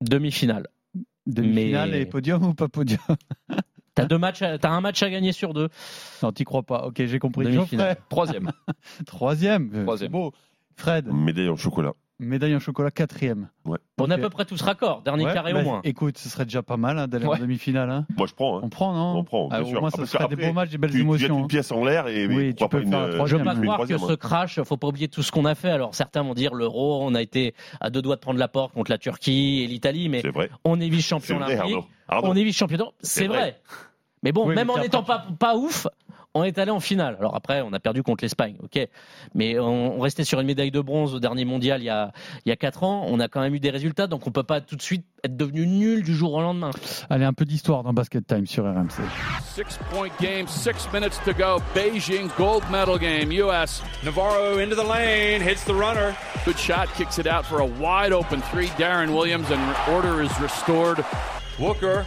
[0.00, 0.66] Demi-finale.
[1.26, 2.98] Demi-finale Mais- et podium ou pas podium?
[4.02, 5.68] T'as deux matchs, à- t'as un match à gagner sur deux.
[6.22, 6.84] Non, t'y crois pas.
[6.86, 7.44] Ok, j'ai compris.
[7.46, 7.96] Demi-finale.
[8.08, 8.50] Troisième.
[9.06, 9.70] troisième.
[9.74, 10.08] euh, Troisième.
[10.08, 10.32] c'est beau.
[10.76, 11.92] Fred, Médaille en chocolat.
[12.20, 13.48] médaille en chocolat, quatrième.
[13.64, 13.78] Ouais.
[14.00, 15.02] On est à peu près tous raccord.
[15.02, 15.80] Dernier Ouais, carré bah, au moins.
[15.82, 17.90] Écoute, ce serait déjà pas mal hein, d'aller en demi-finale.
[17.90, 18.06] hein.
[18.16, 18.58] Moi, je prends.
[18.58, 18.60] hein.
[18.62, 19.80] On prend, non On prend, bien Ah, Au sûr.
[19.80, 21.38] moins, Ah, ça que serait des après, beaux matchs, des belles Tu, tu jettes émotions.
[21.38, 21.48] une hein.
[21.48, 23.54] pièce en l'air et Oui, tu peux pas une, faire un euh, Je veux pas
[23.54, 25.70] une croire que ce crash, faut pas oublier tout ce qu'on a fait.
[25.70, 28.72] Alors certains vont dire l'euro, on a été à deux doigts de prendre la porte
[28.72, 30.48] contre la Turquie et l'Italie, mais C'est vrai.
[30.64, 31.76] on est vice-champion olympique,
[32.08, 33.60] on est vice-champion C'est vrai.
[34.22, 35.86] Mais bon, Oui, même mais en n'étant pas- pas, ouf,
[36.34, 37.16] on est allé en finale.
[37.20, 38.86] Alors après, on a perdu contre l'Espagne, ok.
[39.34, 42.12] Mais on, on restait sur une médaille de bronze au dernier mondial il y a
[42.44, 43.04] il y a quatre ans.
[43.08, 45.36] On a quand même eu des résultats, donc on peut pas tout de suite être
[45.36, 46.70] devenu nul du jour au lendemain.
[47.10, 49.02] Allez, un peu d'histoire dans Basket Time sur RMC.
[49.54, 51.60] Six point game, six minutes to go.
[51.74, 53.82] Beijing gold medal game, U.S.
[54.04, 56.14] Navarro into the lane, hits the runner.
[56.44, 58.68] Good shot, kicks it out for a wide open three.
[58.78, 59.60] Darren Williams, and
[59.92, 61.04] order is restored.
[61.58, 62.04] Wooker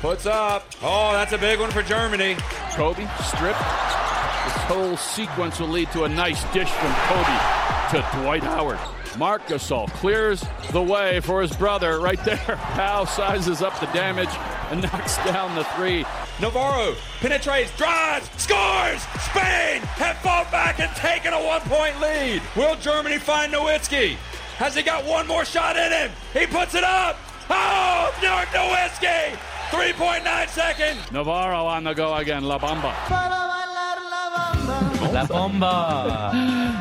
[0.00, 0.64] puts up.
[0.82, 2.36] Oh, that's a big one for Germany.
[2.72, 3.58] Kobe stripped.
[4.44, 7.58] This whole sequence will lead to a nice dish from Kobe
[7.90, 8.78] to Dwight Howard.
[9.18, 12.36] Mark Gasol clears the way for his brother right there.
[12.74, 14.28] Powell sizes up the damage
[14.70, 16.04] and knocks down the three.
[16.40, 19.02] Navarro penetrates, drives, scores!
[19.20, 22.42] Spain have fought back and taken a one point lead.
[22.54, 24.14] Will Germany find Nowitzki?
[24.58, 26.10] Has he got one more shot in him?
[26.32, 27.18] He puts it up!
[27.50, 29.57] Oh, Dirk Nowitzki!
[29.70, 31.12] 3.9 seconds.
[31.12, 32.42] Navarro on the go again.
[32.42, 32.92] La Bamba.
[35.12, 36.32] La Bamba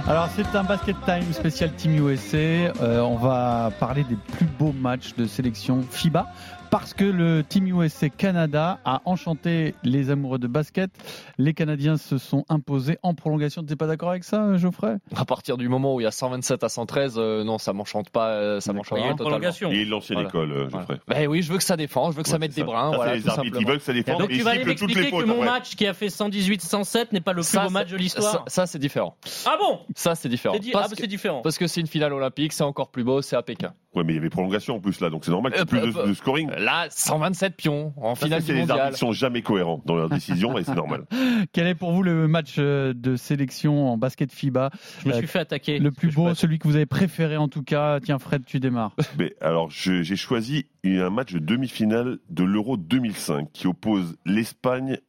[0.07, 2.37] Alors c'est un basket time spécial Team USA.
[2.37, 6.27] Euh, on va parler des plus beaux matchs de sélection FIBA
[6.69, 10.91] parce que le Team USA Canada a enchanté les amoureux de basket.
[11.37, 13.63] Les Canadiens se sont imposés en prolongation.
[13.63, 14.97] Tu n'es pas d'accord avec ça, Geoffrey?
[15.15, 18.09] À partir du moment où il y a 127 à 113, euh, non, ça m'enchante
[18.09, 18.29] pas.
[18.29, 19.69] euh, ça m'enchante Il y a pas prolongation.
[19.71, 20.29] Il est de l'ancienne Voilà.
[20.29, 20.97] école, euh, Geoffrey.
[21.07, 22.65] Ben oui, je veux que ça défende, je veux que ça mette des ça.
[22.65, 22.91] brins.
[22.91, 24.19] Ça, voilà, les tout arbitres, ils veulent que ça défende.
[24.19, 27.31] Donc et tu vas aller m'expliquer que mon match qui a fait 118-107 n'est pas
[27.33, 29.15] le plus Ça, beau match de l'histoire ça, c'est différent.
[29.45, 29.79] Ah bon?
[29.95, 30.57] Ça, c'est différent.
[30.59, 31.41] Dit- Ah bah c'est différent.
[31.41, 33.73] Parce que c'est une finale olympique, c'est encore plus beau, c'est à Pékin.
[33.97, 35.65] Ouais, mais il y avait prolongation en plus là, donc c'est normal qu'il y ait
[35.79, 36.49] Euh, plus de, euh, de scoring.
[36.51, 40.09] Là, 127 pions en Ça, finale c'est du les arbitres sont jamais cohérents dans leurs
[40.09, 41.05] décisions et c'est normal.
[41.51, 44.69] Quel est pour vous le match euh, de sélection en basket FIBA?
[45.03, 45.79] Je me Euh, suis fait attaquer.
[45.79, 47.99] Le plus beau, celui que vous avez préféré en tout cas.
[47.99, 48.95] Tiens Fred, tu démarres.
[49.17, 54.99] Mais alors, j'ai choisi un match de demi-finale de l'Euro 2005 qui oppose l'Espagne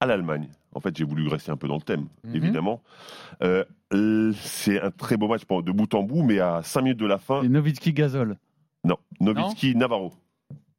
[0.00, 0.48] à l'Allemagne.
[0.74, 2.34] En fait, j'ai voulu rester un peu dans le thème, Mhm.
[2.36, 2.82] évidemment.
[3.42, 3.64] Euh,
[4.34, 7.18] c'est un très beau match de bout en bout, mais à 5 minutes de la
[7.18, 8.36] fin, Et Nowitzki Gazol.
[8.84, 10.12] non, Nowitzki Navarro.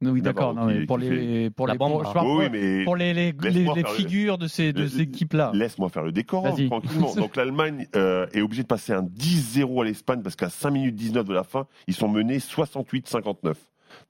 [0.02, 0.54] Oui, d'accord.
[0.88, 2.08] Pour les pour La les pour, Bamba.
[2.08, 4.38] je parle Oui, pour- oui, mais pour les les, les- laisse-moi les faire le- figures
[4.38, 5.50] de ces de ces équipes-là.
[5.52, 6.68] Laisse-moi faire le décor, hein, Vas-y.
[6.68, 7.14] tranquillement.
[7.16, 10.94] Donc l'Allemagne euh, est obligée de passer un 10-0 à l'Espagne parce qu'à 5 minutes
[10.94, 13.56] 19 de la fin, ils sont menés 68-59.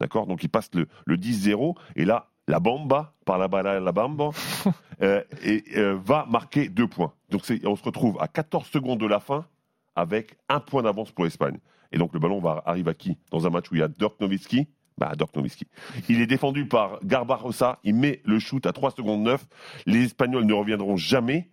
[0.00, 0.26] D'accord?
[0.28, 4.30] Donc ils passent le, le 10-0 et là, la Bamba, par la balle la Bamba,
[5.02, 7.12] euh, et, euh, va marquer deux points.
[7.30, 9.46] Donc on se retrouve à 14 secondes de la fin
[9.96, 11.58] avec un point d'avance pour l'Espagne.
[11.92, 13.16] Et donc le ballon va arrive à qui?
[13.30, 14.68] Dans un match où il y a Dirk Nowitzki.
[14.98, 15.66] Bah, Dirk Nowitzki.
[16.08, 17.78] Il est défendu par Garbarosa.
[17.84, 19.46] Il met le shoot à 3 secondes 9.
[19.86, 21.48] Les Espagnols ne reviendront jamais.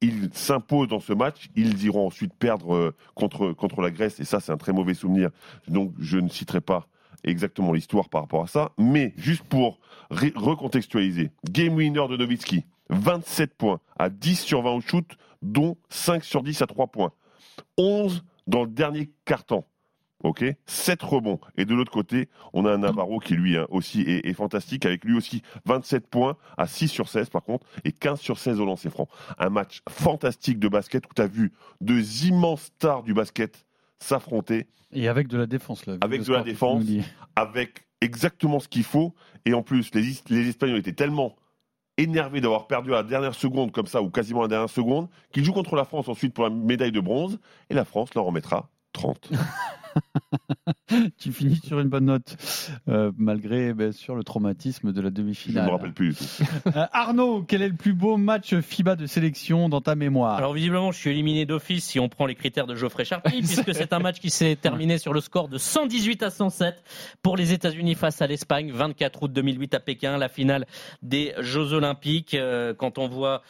[0.00, 1.48] Ils s'imposent dans ce match.
[1.54, 4.18] Ils iront ensuite perdre euh, contre, contre la Grèce.
[4.18, 5.30] Et ça, c'est un très mauvais souvenir.
[5.68, 6.88] Donc, je ne citerai pas
[7.24, 8.72] exactement l'histoire par rapport à ça.
[8.78, 11.30] Mais juste pour recontextualiser.
[11.50, 12.64] Game winner de Nowitzki.
[12.90, 17.12] 27 points à 10 sur 20 au shoot, dont 5 sur 10 à 3 points.
[17.78, 19.64] 11 dans le dernier carton.
[20.22, 20.44] Ok?
[20.66, 21.40] 7 rebonds.
[21.56, 24.86] Et de l'autre côté, on a un Navarro qui lui hein, aussi est, est fantastique,
[24.86, 28.60] avec lui aussi 27 points à 6 sur 16 par contre, et 15 sur 16
[28.60, 29.08] au lancer franc.
[29.38, 33.64] Un match fantastique de basket où tu as vu deux immenses stars du basket
[34.02, 35.96] s'affronter Et avec de la défense là.
[36.00, 36.84] Avec de la défense.
[37.36, 39.14] avec exactement ce qu'il faut.
[39.44, 41.36] Et en plus, les, les Espagnols étaient tellement
[41.98, 45.08] énervés d'avoir perdu à la dernière seconde comme ça, ou quasiment à la dernière seconde,
[45.32, 47.38] qu'ils jouent contre la France ensuite pour la médaille de bronze,
[47.70, 49.30] et la France leur en mettra 30.
[51.18, 52.36] Tu finis sur une bonne note,
[52.88, 55.66] euh, malgré bien sûr le traumatisme de la Je ne demi-finale.
[55.66, 56.24] me rappelle plus du tout.
[56.76, 60.36] Euh, Arnaud, quel est le plus beau match FIBA de sélection dans ta mémoire?
[60.36, 63.74] Alors visiblement, je suis éliminé d'office si on prend les critères de Geoffrey Charpie, puisque
[63.74, 66.82] c'est un match qui s'est terminé sur le score de 118 à 107
[67.22, 70.66] pour les États-Unis face à l'Espagne, 24 août 2008 à Pékin, la finale
[71.02, 72.34] des Jeux Olympiques.
[72.34, 73.42] Euh, quand on voit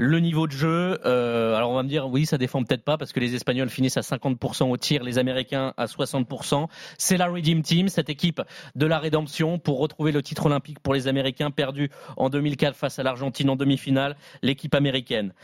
[0.00, 2.96] le niveau de jeu, euh, alors on va me dire oui, ça défend peut-être pas
[2.96, 6.68] parce que les Espagnols finissent à 50% au tir, les Américains à 60%.
[6.96, 8.40] C'est la Redeem Team, cette équipe
[8.76, 12.98] de la rédemption pour retrouver le titre olympique pour les Américains perdu en 2004 face
[12.98, 15.34] à l'Argentine en demi-finale, l'équipe américaine.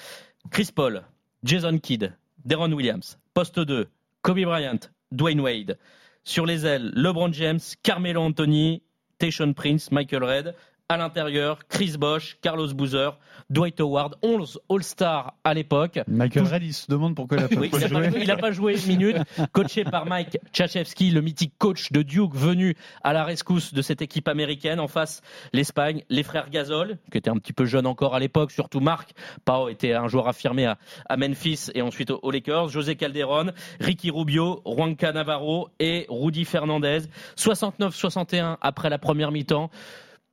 [0.51, 1.03] Chris Paul,
[1.45, 2.15] Jason Kidd,
[2.47, 3.89] Deron Williams, poste 2,
[4.23, 4.81] Kobe Bryant,
[5.13, 5.77] Dwayne Wade.
[6.25, 8.83] Sur les ailes, LeBron James, Carmelo Anthony,
[9.19, 10.55] Tayshaun Prince, Michael Red.
[10.89, 13.19] À l'intérieur, Chris Bosh, Carlos Boozer,
[13.51, 15.99] Dwight Howard, 11 All-Stars à l'époque.
[16.07, 18.37] Michael Red, il se demande pourquoi il a pas Oui, n'a pas, joué- il a
[18.37, 19.17] pas joué une minute.
[19.51, 24.01] Coaché par Mike Tchachevsky, le mythique coach de Duke, venu à la rescousse de cette
[24.01, 24.79] équipe américaine.
[24.79, 25.23] En face,
[25.53, 29.11] l'Espagne, les frères Gasol, qui étaient un petit peu jeunes encore à l'époque, surtout Marc.
[29.45, 30.79] Pao était un joueur affirmé à,
[31.09, 32.69] à Memphis et ensuite aux Lakers.
[32.69, 37.01] José Calderon, Ricky Rubio, Juanca Navarro et Rudy Fernandez.
[37.37, 39.69] 69-61 après la première mi-temps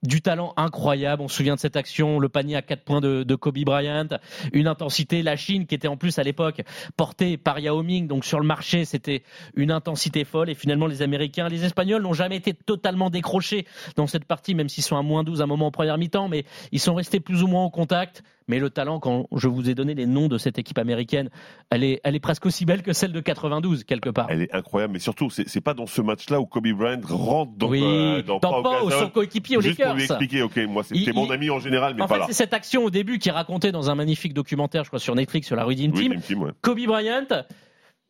[0.04, 1.22] du talent incroyable.
[1.22, 4.08] On se souvient de cette action, le panier à 4 points de, Kobe Bryant,
[4.52, 6.62] une intensité, la Chine qui était en plus à l'époque
[6.98, 9.24] portée par Yao Ming, donc sur le marché c'était
[9.56, 14.08] une intensité folle et finalement les Américains, les Espagnols n'ont jamais été totalement décrochés dans
[14.08, 16.46] cette partie, même s'ils sont à moins 12 à un moment en première mi-temps, mais
[16.72, 18.24] ils sont restés plus ou moins au contact.
[18.48, 21.30] Mais le talent, quand je vous ai donné les noms de cette équipe américaine,
[21.70, 24.28] elle est, elle est presque aussi belle que celle de 92, quelque part.
[24.30, 27.52] Elle est incroyable, mais surtout, c'est c'est pas dans ce match-là où Kobe Bryant rentre
[27.58, 29.96] dans, Oui, euh, dans, dans son coéquipier aux Juste pour Lakers.
[29.96, 32.26] lui expliquer, ok, moi c'était Il- mon ami en général, mais en pas fait, là.
[32.28, 35.16] c'est cette action au début qui est racontée dans un magnifique documentaire, je crois, sur
[35.16, 35.92] Netflix, sur la rue Oui, Team.
[35.92, 36.52] Dream Team, ouais.
[36.62, 37.26] Kobe Bryant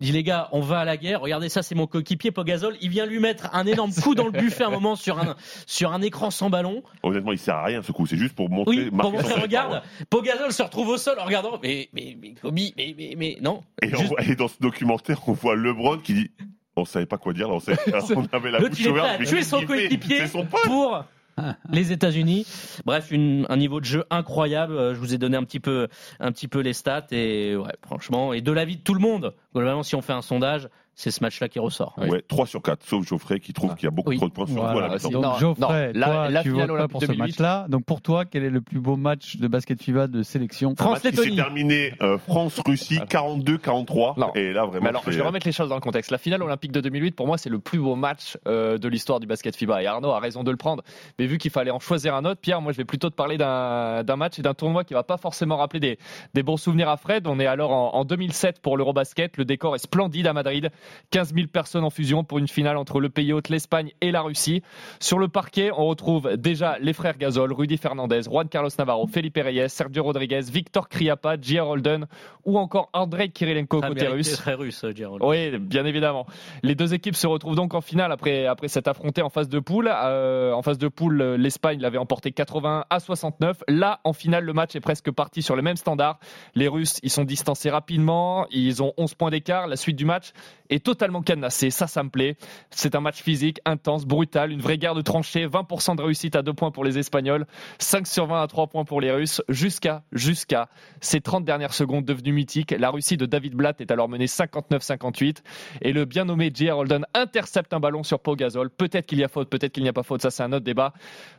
[0.03, 1.21] dit les gars, on va à la guerre.
[1.21, 2.75] Regardez ça, c'est mon coéquipier Pogazol.
[2.81, 5.35] Il vient lui mettre un énorme coup dans le buffet à un moment sur un
[5.65, 6.83] sur un écran sans ballon.
[7.03, 8.75] Honnêtement, il sert à rien ce coup, c'est juste pour montrer.
[8.85, 11.59] Oui, pour montrer, regarde, Pogazol se retrouve au sol en regardant.
[11.63, 13.61] Mais mais mais Kobe, mais mais, mais non.
[13.81, 16.31] Et, on Juste- voit- et dans ce documentaire, on voit LeBron qui dit.
[16.75, 17.77] On savait pas quoi dire, là, on, savait-
[18.15, 19.17] on avait la bouche il ouverte.
[19.19, 20.23] mais tuer qu'est-ce son coéquipier
[20.63, 21.03] pour
[21.71, 22.45] les États-Unis.
[22.85, 24.75] Bref, un niveau de jeu incroyable.
[24.77, 25.87] Euh, Je vous ai donné un petit peu,
[26.19, 29.33] un petit peu les stats et ouais, franchement, et de l'avis de tout le monde.
[29.53, 31.95] Globalement, si on fait un sondage, c'est ce match-là qui ressort.
[31.97, 34.17] Ouais, 3 sur 4, sauf Geoffrey qui trouve qu'il y a beaucoup Oui.
[34.17, 34.87] trop de points sur Voilà.
[34.87, 34.97] à la.
[34.99, 37.39] Donc Non, Geoffrey, non, la- toi, la tu finale votes pas pour ce olympique 2008.
[37.39, 37.65] match-là.
[37.69, 41.01] Donc pour toi, quel est le plus beau match de basket FIBA de sélection match
[41.01, 44.13] qui s'est terminé euh, France-Russie 42-43.
[44.19, 44.31] Non.
[44.35, 44.83] Et là, vraiment.
[44.83, 46.11] Mais alors, c'est- je vais remettre les choses dans le contexte.
[46.11, 49.19] La finale olympique de 2008, pour moi, c'est le plus beau match euh, de l'histoire
[49.19, 49.83] du basket FIBA.
[49.83, 50.83] Et Arnaud a raison de le prendre.
[51.19, 53.37] Mais vu qu'il fallait en choisir un autre, Pierre, moi, je vais plutôt te parler
[53.37, 55.97] d'un d'un match et d'un tournoi qui va pas forcément rappeler des,
[56.33, 57.27] des bons souvenirs à Fred.
[57.27, 59.37] On est alors en, en 2007 pour l'Eurobasket.
[59.37, 60.69] Le décor est splendide à Madrid.
[61.11, 64.21] 15 000 personnes en fusion pour une finale entre le pays hôte, l'Espagne et la
[64.21, 64.61] Russie.
[64.99, 69.37] Sur le parquet, on retrouve déjà les frères Gasol, Rudy Fernandez, Juan Carlos Navarro, Felipe
[69.37, 71.67] Reyes, Sergio Rodriguez, Victor Kriapa, J.R.
[71.67, 72.07] Holden
[72.45, 74.33] ou encore Andrei Kirilenko côté russe.
[74.33, 75.19] Très russe, Jérôme.
[75.21, 76.25] Oui, bien évidemment.
[76.61, 79.59] Les deux équipes se retrouvent donc en finale après, après s'être affrontées en phase de
[79.59, 79.89] poule.
[79.91, 83.63] Euh, en phase de poule, euh, l'Espagne l'avait emporté 81 à 69.
[83.67, 86.19] Là, en finale, le match est presque parti sur le même standard.
[86.55, 88.45] Les Russes, ils sont distancés rapidement.
[88.51, 89.67] Ils ont 11 points d'écart.
[89.67, 90.31] La suite du match
[90.73, 91.69] est totalement cadenassée.
[91.69, 92.37] Ça, ça me plaît.
[92.69, 94.51] C'est un match physique, intense, brutal.
[94.51, 95.47] Une vraie guerre de tranchées.
[95.47, 97.45] 20% de réussite à 2 points pour les Espagnols.
[97.79, 99.41] 5 sur 20 à 3 points pour les Russes.
[99.49, 100.69] Jusqu'à, jusqu'à
[101.01, 102.71] ces 30 dernières secondes devenues mythiques.
[102.77, 105.37] La Russie de David Blatt est alors menée 59-58.
[105.81, 106.77] Et le bien nommé J.R.
[106.77, 108.69] Holden intercepte un ballon sur Pau Gasol.
[108.69, 110.21] Peut-être qu'il y a faute, peut-être qu'il n'y a pas faute.
[110.21, 110.93] Ça, c'est un autre débat.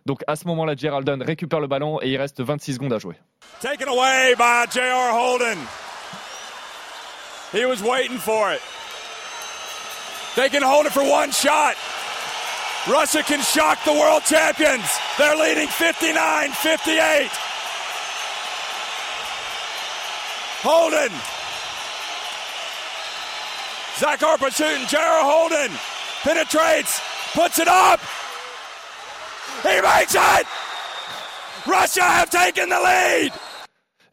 [0.07, 0.95] Donc, à ce moment-là, J.R.
[0.95, 3.16] Holden récupère le ballon et il reste 26 secondes à jouer.
[3.61, 5.14] Taken away by J.R.
[5.14, 5.59] Holden.
[7.53, 8.61] He was waiting for it.
[10.37, 11.76] They can hold it for one shot.
[12.89, 14.85] Russia can shock the world champions.
[15.16, 17.30] They're leading 59 58.
[20.66, 21.12] Holden.
[23.99, 24.87] Zach Harper shooting.
[24.89, 25.22] J.R.
[25.22, 25.70] Holden
[26.24, 27.01] penetrates,
[27.35, 28.01] puts it up.
[29.62, 30.47] He makes it.
[31.66, 33.32] Russia have taken the lead.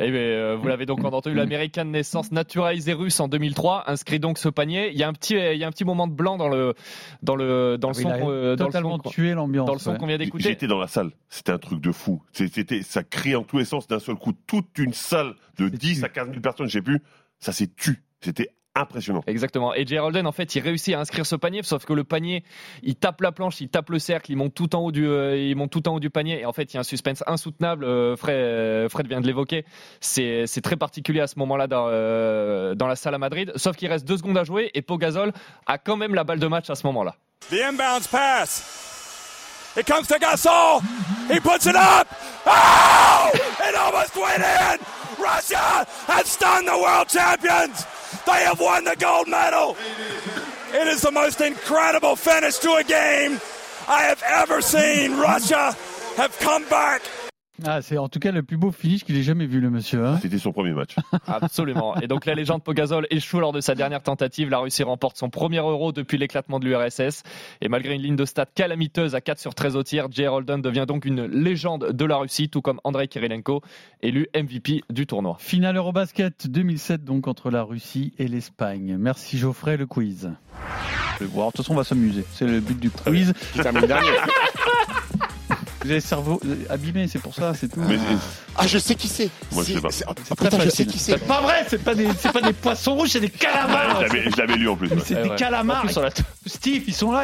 [0.02, 4.20] Et bien, euh, vous l'avez donc entendu, l'américain de naissance naturalisé russe en 2003 inscrit
[4.20, 4.92] donc ce panier.
[4.92, 6.74] Il y a un petit, il y a un petit moment de blanc dans le,
[7.22, 9.68] dans le, dans le Il son, euh, dans le totalement son, tué l'ambiance.
[9.68, 9.98] dans le son ouais.
[9.98, 10.50] qu'on vient d'écouter.
[10.50, 12.22] J'étais dans la salle, c'était un truc de fou.
[12.32, 14.34] C'était, ça crie en tous les sens d'un seul coup.
[14.48, 17.02] Toute une salle de 10 à 15 000 personnes, je sais plus,
[17.40, 18.04] ça s'est tu.
[18.22, 19.24] C'était impressionnant.
[19.28, 19.74] Exactement.
[19.74, 19.86] Et.
[20.00, 22.44] Holden, en fait, il réussit à inscrire ce panier, sauf que le panier,
[22.82, 25.38] il tape la planche, il tape le cercle, il monte tout en haut du, euh,
[25.38, 26.42] il monte tout en haut du panier.
[26.42, 27.84] Et en fait, il y a un suspense insoutenable.
[27.84, 29.66] euh, Fred, euh, Fred vient de l'évoquer.
[30.00, 33.52] C'est, c'est très particulier à ce moment-là dans, euh, dans la salle à Madrid.
[33.56, 35.34] Sauf qu'il reste deux secondes à jouer et Pogazol
[35.68, 37.16] a quand même la balle de match à ce moment-là.
[37.50, 38.78] The inbounds pass.
[39.78, 40.82] It comes to Gasol.
[41.30, 42.08] He puts it up.
[42.46, 43.30] Oh!
[43.34, 44.80] It almost went in.
[45.18, 47.86] Russia has stunned the world champions.
[48.26, 49.78] They have won the gold medal.
[50.74, 53.40] It is the most incredible finish to a game
[53.88, 55.18] I have ever seen.
[55.18, 55.76] Russia
[56.18, 57.02] have come back.
[57.66, 60.06] Ah, c'est en tout cas le plus beau finish qu'il ait jamais vu, le monsieur.
[60.06, 60.18] hein.
[60.22, 60.96] C'était son premier match.
[61.28, 61.96] Absolument.
[62.02, 64.50] Et donc la légende Pogazol échoue lors de sa dernière tentative.
[64.50, 67.24] La Russie remporte son premier euro depuis l'éclatement de l'URSS.
[67.62, 70.34] Et malgré une ligne de stats calamiteuse à 4 sur 13 au tir, J.R.
[70.34, 73.62] Holden devient donc une légende de la Russie, tout comme Andrei Kirilenko,
[74.02, 75.38] élu MVP du tournoi.
[75.40, 78.98] Finale Eurobasket 2007, donc entre la Russie et l'Espagne.
[79.00, 80.32] Merci Geoffrey, le quiz.
[81.20, 82.26] Alors, de toute façon, on va s'amuser.
[82.34, 83.34] C'est le but du quiz.
[83.54, 84.08] Qui termine dernier.
[85.84, 87.82] Vous avez le cerveau abîmé, c'est pour ça, c'est tout.
[87.88, 87.98] Mais-
[88.58, 89.30] Ah, je sais qui c'est.
[89.52, 89.90] Moi, je C'est- sais pas.
[89.92, 91.14] c'est- oh, putain, très je sais qui c'est.
[91.14, 94.02] C'est pas vrai, c'est pas des, c'est pas des poissons rouges, c'est des calamars.
[94.08, 94.90] Je l'avais, lu en plus.
[95.06, 95.82] C'est Ouais, des calamars.
[95.84, 95.96] Plus,
[96.46, 97.24] Steve, ils sont là,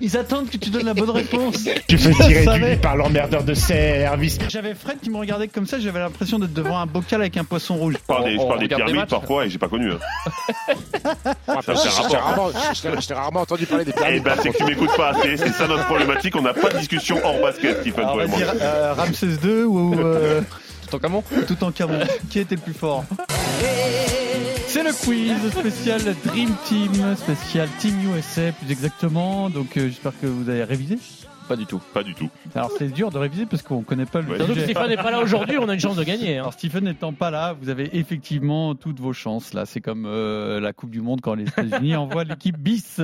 [0.00, 1.58] ils, attendent que tu donnes la bonne réponse.
[1.88, 2.70] Tu fais Je tirer du savais.
[2.72, 4.38] lit par l'emmerdeur de service.
[4.48, 7.44] J'avais Fred qui me regardait comme ça, j'avais l'impression d'être devant un bocal avec un
[7.44, 7.94] poisson rouge.
[8.00, 9.92] Je parle des, je On- parle des pyramides matchs parfois et j'ai pas connu.
[9.92, 9.98] Hein.
[10.68, 10.72] Je
[11.62, 14.22] Ça, c'est un t'ai rarement, je t'ai- je t'ai rarement entendu parler des Eh pyramides.
[14.22, 15.36] ben, c'est que tu m'écoutes pas assez.
[15.36, 16.34] C'est ça notre problématique.
[16.36, 20.40] On n'a pas de discussion hors basket, Alors, vas-y, euh, Ramsès II ou euh,
[20.88, 23.04] Tout en camon tout en Camon Qui était le plus fort
[24.66, 29.50] C'est le quiz spécial Dream Team, spécial Team USA plus exactement.
[29.50, 30.98] Donc euh, j'espère que vous avez révisé.
[31.48, 31.80] Pas du tout.
[31.92, 32.30] Pas du tout.
[32.54, 34.36] Alors c'est dur de réviser parce qu'on connaît pas le Ouais.
[34.38, 34.60] Surtout que.
[34.60, 36.38] Stéphane n'est pas là aujourd'hui, on a une chance de gagner.
[36.38, 36.42] hein.
[36.42, 39.52] Alors Stephen n'étant pas là, vous avez effectivement toutes vos chances.
[39.52, 43.00] Là, c'est comme euh, la Coupe du Monde quand les États-Unis envoient l'équipe bis.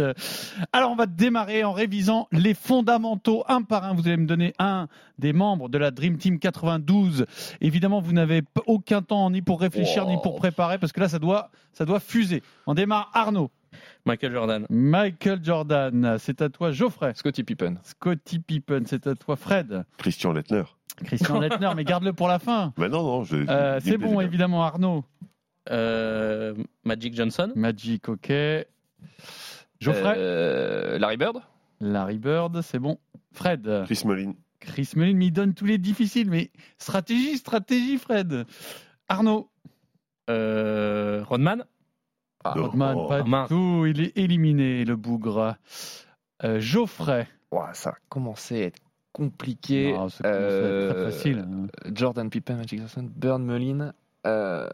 [0.73, 3.95] Alors on va démarrer en révisant les fondamentaux un par un.
[3.95, 7.27] Vous allez me donner un des membres de la Dream Team 92.
[7.61, 11.19] Évidemment, vous n'avez aucun temps ni pour réfléchir ni pour préparer parce que là, ça
[11.19, 12.43] doit, ça doit fuser.
[12.67, 13.51] On démarre Arnaud.
[14.05, 14.67] Michael Jordan.
[14.71, 17.13] Michael Jordan, c'est à toi Geoffrey.
[17.15, 17.77] Scottie Pippen.
[17.83, 19.85] Scottie Pippen, c'est à toi Fred.
[19.99, 20.63] Christian Lettner.
[21.05, 22.73] Christian Lettner, mais garde-le pour la fin.
[22.79, 23.37] Mais non, non, je.
[23.49, 25.05] Euh, c'est bon, évidemment, Arnaud.
[25.71, 27.53] Euh, Magic Johnson.
[27.55, 28.33] Magic, ok.
[29.81, 31.39] Geoffrey Euh, Larry Bird.
[31.81, 32.99] Larry Bird, c'est bon.
[33.33, 34.33] Fred Chris Mullin.
[34.61, 36.29] Chris Mullin, mais il donne tous les difficiles.
[36.31, 38.45] Mais stratégie, stratégie, Fred.
[39.09, 39.51] Arnaud
[40.31, 41.65] Euh, Rodman.
[42.45, 43.09] Rodman, Oh.
[43.09, 43.87] pas du tout.
[43.87, 45.57] Il est éliminé, le bougre.
[46.45, 47.27] Euh, Geoffrey.
[47.51, 48.79] Ouah, ça a commencé à être
[49.13, 49.93] compliqué.
[49.93, 51.39] Non, ça commence à être très facile.
[51.39, 51.67] hein.
[51.95, 53.93] Jordan Pippen, Magic Johnson, Bird Mullin.
[54.27, 54.69] Euh...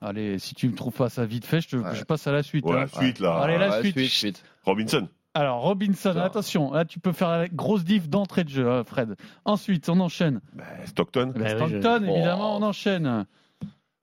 [0.00, 1.94] Allez, si tu me trouves pas ça vite fait, je, te, Ouais.
[1.94, 2.64] je passe à la suite.
[2.64, 2.80] Ouais, hein.
[2.80, 3.36] la suite, là.
[3.38, 3.96] Allez, la ouais, suite.
[3.96, 4.44] suite, suite.
[4.64, 5.08] Robinson.
[5.34, 6.24] Alors, Robinson, Ça.
[6.24, 9.16] attention, là tu peux faire la grosse diff d'entrée de jeu, hein, Fred.
[9.44, 10.40] Ensuite, on enchaîne.
[10.54, 11.32] Bah, Stockton.
[11.34, 12.58] Bah, oui, Stockton, je- évidemment, Oh.
[12.60, 13.26] on enchaîne.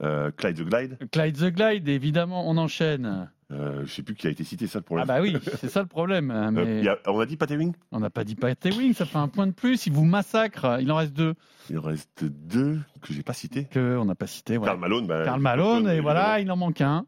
[0.02, 0.98] Euh, Clyde the Glide.
[1.12, 3.28] Clyde the Glide, évidemment, on enchaîne.
[3.52, 5.04] Euh, je sais plus qui a été cité, ça le problème.
[5.08, 6.30] Ah bah oui, c'est ça le problème.
[6.30, 8.34] hein, Euh, Mais il y a- on a dit Pat Ewing on n'a pas dit
[8.34, 9.86] Pat Ewing, ça fait un point de plus.
[9.86, 10.78] Il vous massacre.
[10.80, 11.34] Il en reste deux
[11.68, 13.64] Il en reste deux que j'ai pas cités.
[13.70, 14.58] que on n'a pas cité.
[14.58, 15.06] Karl Malone.
[15.06, 17.04] Bah, Karl Malone, et voilà, il en manque un.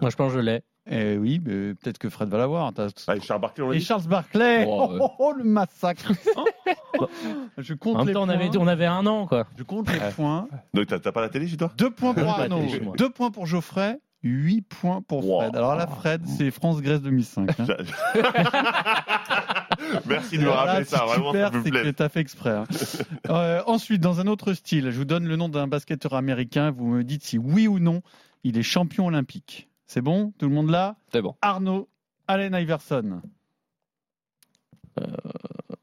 [0.00, 0.62] Moi, je pense que je l'ai.
[0.88, 2.72] Et oui, mais peut-être que Fred va l'avoir.
[3.08, 5.42] Ah, et Charles Barkley, on l'a Et dit Charles Barclay, Oh, oh, oh, oh, le
[5.44, 6.12] massacre.
[7.58, 8.34] Je compte En même les temps, on points.
[8.34, 9.46] avait, on avait un an, quoi.
[9.56, 10.48] Je compte les points.
[10.74, 11.72] Donc, t'as t'as pas la télé chez toi?
[11.76, 12.94] Deux points pour Arnaud, télé chez moi.
[12.96, 15.40] deux points pour Geoffrey, huit points pour Wow.
[15.40, 15.56] Fred.
[15.56, 17.50] Alors là, Fred, c'est France-Grèce 2005.
[17.60, 17.66] hein.
[20.06, 21.80] Merci de me Alors là, rappeler si ça, tu vraiment, ça perds, me c'est que
[21.82, 21.92] plaît.
[21.92, 22.50] t'as fait exprès.
[22.50, 22.64] hein.
[23.28, 26.70] Euh, ensuite, dans un autre style, je vous donne le nom d'un basketteur américain.
[26.70, 28.02] Vous me dites si oui ou non
[28.44, 29.68] il est champion olympique.
[29.86, 30.32] C'est bon?
[30.38, 30.96] Tout le monde là?
[31.12, 31.34] C'est bon.
[31.42, 31.88] Arnaud
[32.28, 33.22] Allen Iverson.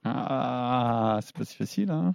[0.04, 1.92] Ah, c'est pas si facile.
[1.92, 2.14] Hein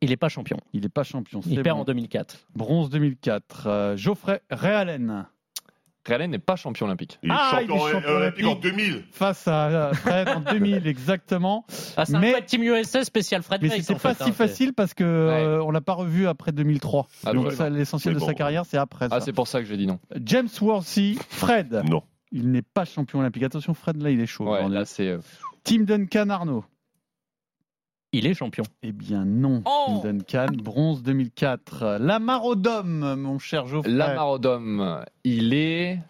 [0.00, 0.58] Il n'est pas champion.
[0.72, 1.40] il n'est pas champion.
[1.46, 2.46] Il perd en 2004.
[2.54, 3.66] Bronze 2004.
[3.66, 4.98] Euh, Geoffrey Ray
[6.08, 7.18] Allen n'est pas champion olympique.
[7.22, 8.62] Il est Ah, champion, il est champion olympique en olympique.
[8.76, 9.04] 2000.
[9.12, 11.66] Face à Fred en 2000, exactement.
[11.96, 14.26] Ah, c'est Mais- un Team USA spécial Fred Mais Grace, c'était pas fait, si hein,
[14.26, 17.06] c'est- facile parce que euh, on l'a pas revu après 2003.
[17.26, 19.16] Ah, Donc ça, l'essentiel de sa carrière, c'est après ça.
[19.16, 19.98] Ah, c'est pour ça que j'ai dit non.
[20.24, 21.82] James Worthy, Fred.
[21.84, 22.02] Non.
[22.32, 23.42] Il n'est pas champion olympique.
[23.42, 24.48] Attention, Fred, là, il est chaud.
[24.50, 25.08] Ouais, là, c'est.
[25.08, 25.18] euh,
[25.64, 26.64] Tim Duncan, Arnaud.
[28.12, 28.64] Il est champion.
[28.82, 29.62] Eh bien, non.
[29.66, 31.98] Oh Duncan, bronze 2004.
[32.00, 33.92] Lamar Odom, mon cher Geoffrey.
[33.92, 36.00] Lamar Odom, il est.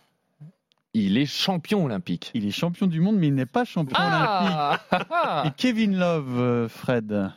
[0.93, 2.31] Il est champion olympique.
[2.35, 4.19] Il est champion du monde, mais il n'est pas champion olympique.
[4.21, 5.43] Ah, ah, ah.
[5.47, 7.31] Et Kevin Love, euh, Fred.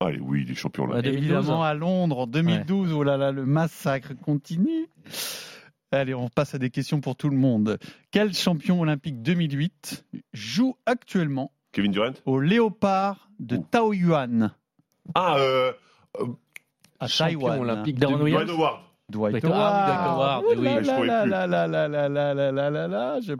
[0.00, 1.12] Allez, oui, il est champion Ouais, olympique.
[1.14, 1.34] 2012.
[1.34, 2.92] Évidemment, à Londres, en 2012.
[2.92, 4.86] Oh là là, le massacre continue.
[5.90, 7.78] Allez, on passe à des questions pour tout le monde.
[8.12, 13.66] Quel champion olympique 2008 joue actuellement Kevin Durant au Léopard de Ouh.
[13.70, 14.50] Taoyuan
[15.14, 15.72] Ah, euh,
[16.98, 18.44] à Champion Taïwan olympique Darren de- Williams.
[18.46, 18.80] Dwight Howard.
[19.10, 20.44] Ah Dwight Howard.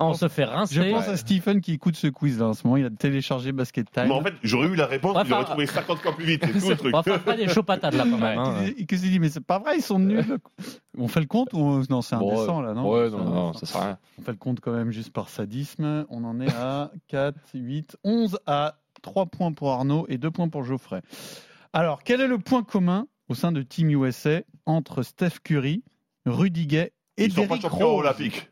[0.00, 0.74] On se fait rincer.
[0.74, 2.78] Je pense à Stephen qui écoute ce quiz là en ce moment.
[2.78, 4.06] Il a téléchargé Basket Time.
[4.08, 6.44] Mais en fait, j'aurais eu la réponse, il aurait trouvé 50 fois plus vite.
[6.58, 6.94] C'est tout le truc.
[6.94, 8.38] On va pas des chauds patates là quand même.
[8.38, 8.54] Hein.
[8.78, 10.38] Il s'est dit, mais c'est pas vrai, ils sont nuls.
[10.98, 13.80] On fait le compte ou non, c'est indécent là, non Ouais, non, non, ça sert
[13.80, 13.98] à rien.
[14.18, 16.06] On fait le compte quand même juste par sadisme.
[16.08, 20.48] On en est à 4, 8, 11 à 3 points pour Arnaud et 2 points
[20.48, 21.02] pour Geoffrey.
[21.72, 25.82] Alors, quel est le point commun au sein de Team USA entre Steph Curry,
[26.26, 28.50] Rudy Gay et Ils sont pas Derrick champions Rose olympiques.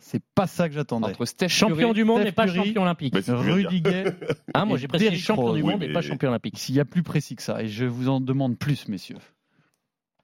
[0.00, 1.08] C'est pas ça que j'attendais.
[1.08, 2.56] Entre Steph Champion Curry- du monde Steph mais pas Curry.
[2.68, 3.14] champion olympique.
[3.28, 4.04] Rudy Gay.
[4.54, 5.56] Ah, moi j'ai précisé Derrick champion Rose.
[5.56, 6.58] du Oui, monde mais mais- pas champion olympique.
[6.58, 9.16] S'il y a plus précis que ça, et je vous en demande plus, messieurs.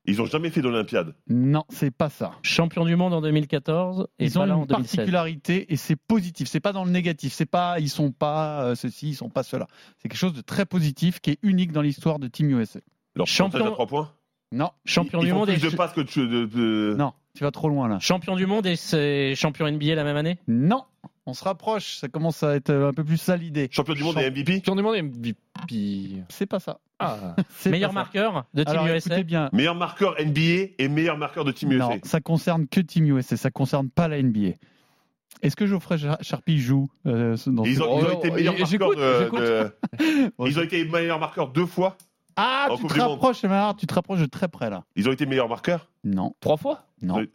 [0.06, 1.14] Ils ont jamais fait d'Olympiade.
[1.28, 2.32] Non, c'est pas ça.
[2.42, 4.96] Champion du monde en 2014 et Ils pas ont là en une 2016.
[4.96, 6.48] particularité et c'est positif.
[6.48, 7.34] C'est pas dans le négatif.
[7.34, 9.66] C'est pas ils sont pas euh, ceci, ils sont pas cela.
[9.98, 12.80] C'est quelque chose de très positif qui est unique dans l'histoire de Team USA.
[13.18, 14.12] Leur Champion- pourcentage à 3 points
[14.52, 16.26] Non, Champion Ils du font monde plus et de passes que de...
[16.26, 17.98] de- de- non, tu vas trop loin là.
[18.00, 20.38] champion du monde et c'est champion NBA la même année.
[20.48, 20.84] Non,
[21.26, 21.96] on se rapproche.
[21.98, 23.68] Ça commence à être un peu plus ça l'idée.
[23.70, 26.22] Champion du monde et MVP Champion du monde et MVP.
[26.30, 26.80] C'est pas ça.
[26.98, 28.00] Ah, Meilleur pas ça.
[28.00, 29.22] marqueur de Team Alors USA.
[29.22, 29.50] bien.
[29.52, 31.84] Meilleur marqueur NBA et meilleur marqueur de Team USA.
[31.88, 33.36] Non, ça concerne que Team USA.
[33.36, 34.54] Ça concerne pas la NBA.
[35.42, 38.30] Est-ce que Geoffrey Char- Charpie joue euh, dans Ils ce- ont, ils ont Oh, été
[38.30, 40.32] oh, meilleurs marqueurs de, de-.
[40.46, 41.96] Ils ont été meilleurs marqueurs deux fois.
[42.40, 43.10] Ah, en tu Coupe te du Monde.
[43.10, 43.40] rapproches,
[43.78, 44.84] tu te rapproches de très près là.
[44.96, 45.90] Ils ont été meilleurs marqueurs.
[46.04, 47.30] Non, trois fois non, Oui.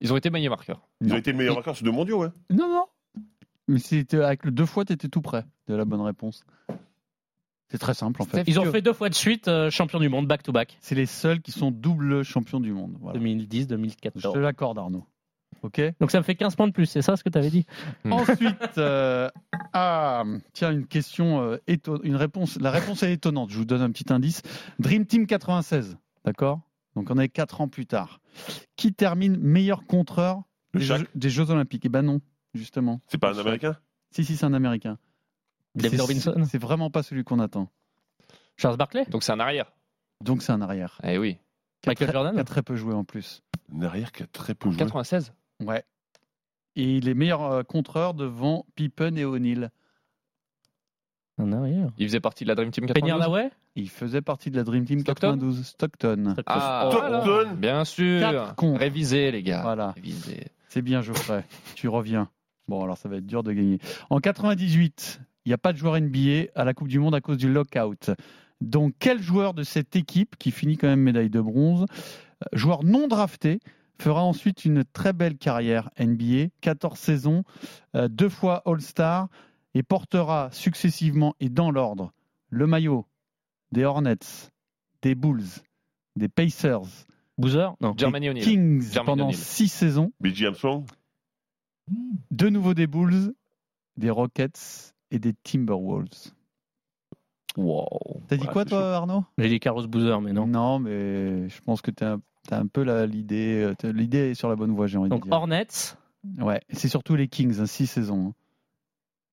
[0.00, 0.80] Ils ont été meilleurs marqueurs.
[1.02, 1.14] Ils Non.
[1.14, 2.28] ont été meilleurs marqueurs sur deux mondiaux, ouais.
[2.50, 2.86] non, non.
[3.68, 6.42] Mais c'était avec le deux fois, tu étais tout près de la bonne réponse.
[7.68, 8.42] C'est très simple en fait.
[8.48, 10.76] Ils ont fait deux fois de suite euh, champion du monde, back to back.
[10.80, 12.96] C'est les seuls qui sont double champions du monde.
[13.00, 13.18] Voilà.
[13.18, 14.32] 2010, Je 2014.
[14.34, 15.04] te l'accorde, Arnaud.
[15.62, 15.80] Ok.
[16.00, 17.66] Donc ça me fait 15 points de plus, c'est ça ce que tu avais dit
[18.10, 19.28] Ensuite, euh,
[19.72, 22.58] ah, tiens, une question, euh, éton- une réponse.
[22.60, 23.50] La réponse est étonnante.
[23.50, 24.42] Je vous donne un petit indice.
[24.78, 26.60] Dream Team 96, d'accord
[26.96, 28.20] Donc on est quatre ans plus tard.
[28.76, 30.42] Qui termine meilleur contreur
[30.72, 31.84] des jeux, des Jeux Olympiques?
[31.84, 32.20] Eh ben non,
[32.54, 33.00] justement.
[33.08, 33.76] C'est pas un Américain?
[34.12, 34.98] Si, si, c'est un Américain.
[35.74, 37.68] David C'est- Robinson C'est vraiment pas celui qu'on attend.
[38.56, 39.72] Charles Barkley Donc c'est un arrière.
[40.24, 40.98] Donc c'est un arrière.
[41.04, 41.38] Eh oui.
[41.86, 43.42] Michael très- Jordan Qui a très peu joué en plus.
[43.74, 44.78] Un arrière qui a très peu joué.
[44.78, 45.32] 96.
[45.60, 45.84] Ouais.
[46.76, 49.24] Et il est meilleur euh, contreur devant Pippen et
[51.52, 51.90] arrière.
[51.98, 53.22] Il faisait partie de la Dream Team Penny 92.
[53.22, 55.66] Hardaway Il faisait partie de la Dream Team Stockton 92.
[55.66, 56.34] Stockton.
[56.46, 58.20] Ah, Stockton bien sûr.
[58.20, 58.80] Quatre contre.
[58.80, 59.62] Révisé, les gars.
[59.62, 59.92] Voilà.
[59.92, 60.48] Révisé.
[60.68, 61.44] C'est bien, Geoffrey.
[61.74, 62.28] tu reviens.
[62.68, 63.78] Bon, alors ça va être dur de gagner.
[64.10, 67.20] En 98, il n'y a pas de joueur NBA à la Coupe du Monde à
[67.20, 68.10] cause du lockout.
[68.60, 71.86] Donc, quel joueur de cette équipe, qui finit quand même médaille de bronze,
[72.42, 73.60] euh, joueur non drafté,
[74.00, 77.44] fera ensuite une très belle carrière NBA, 14 saisons,
[77.94, 79.28] euh, deux fois All-Star,
[79.74, 82.12] et portera successivement et dans l'ordre
[82.48, 83.06] le maillot
[83.72, 84.50] des Hornets,
[85.02, 85.44] des Bulls,
[86.16, 87.06] des Pacers,
[87.38, 87.74] Boozer?
[87.80, 87.94] Non.
[87.96, 88.40] Germany des.
[88.40, 90.84] Kings pendant six saisons, BG Armstrong
[92.30, 93.34] de nouveau des Bulls,
[93.96, 96.32] des Rockets et des Timberwolves.
[97.56, 98.22] Wow.
[98.28, 99.24] T'as dit Ouais, quoi toi Arnaud?
[99.38, 100.46] J'ai dit Carlos Boozer, mais non.
[100.46, 101.90] Non, mais je pense que
[102.48, 103.74] t'as as un peu l'idée.
[103.84, 105.36] euh, L'idée est sur la bonne voie, j'ai envie Donc de dire.
[105.36, 105.96] Hornets,
[106.38, 108.28] Ouais, c'est surtout les Kings, hein, six saisons.
[108.28, 108.34] hein.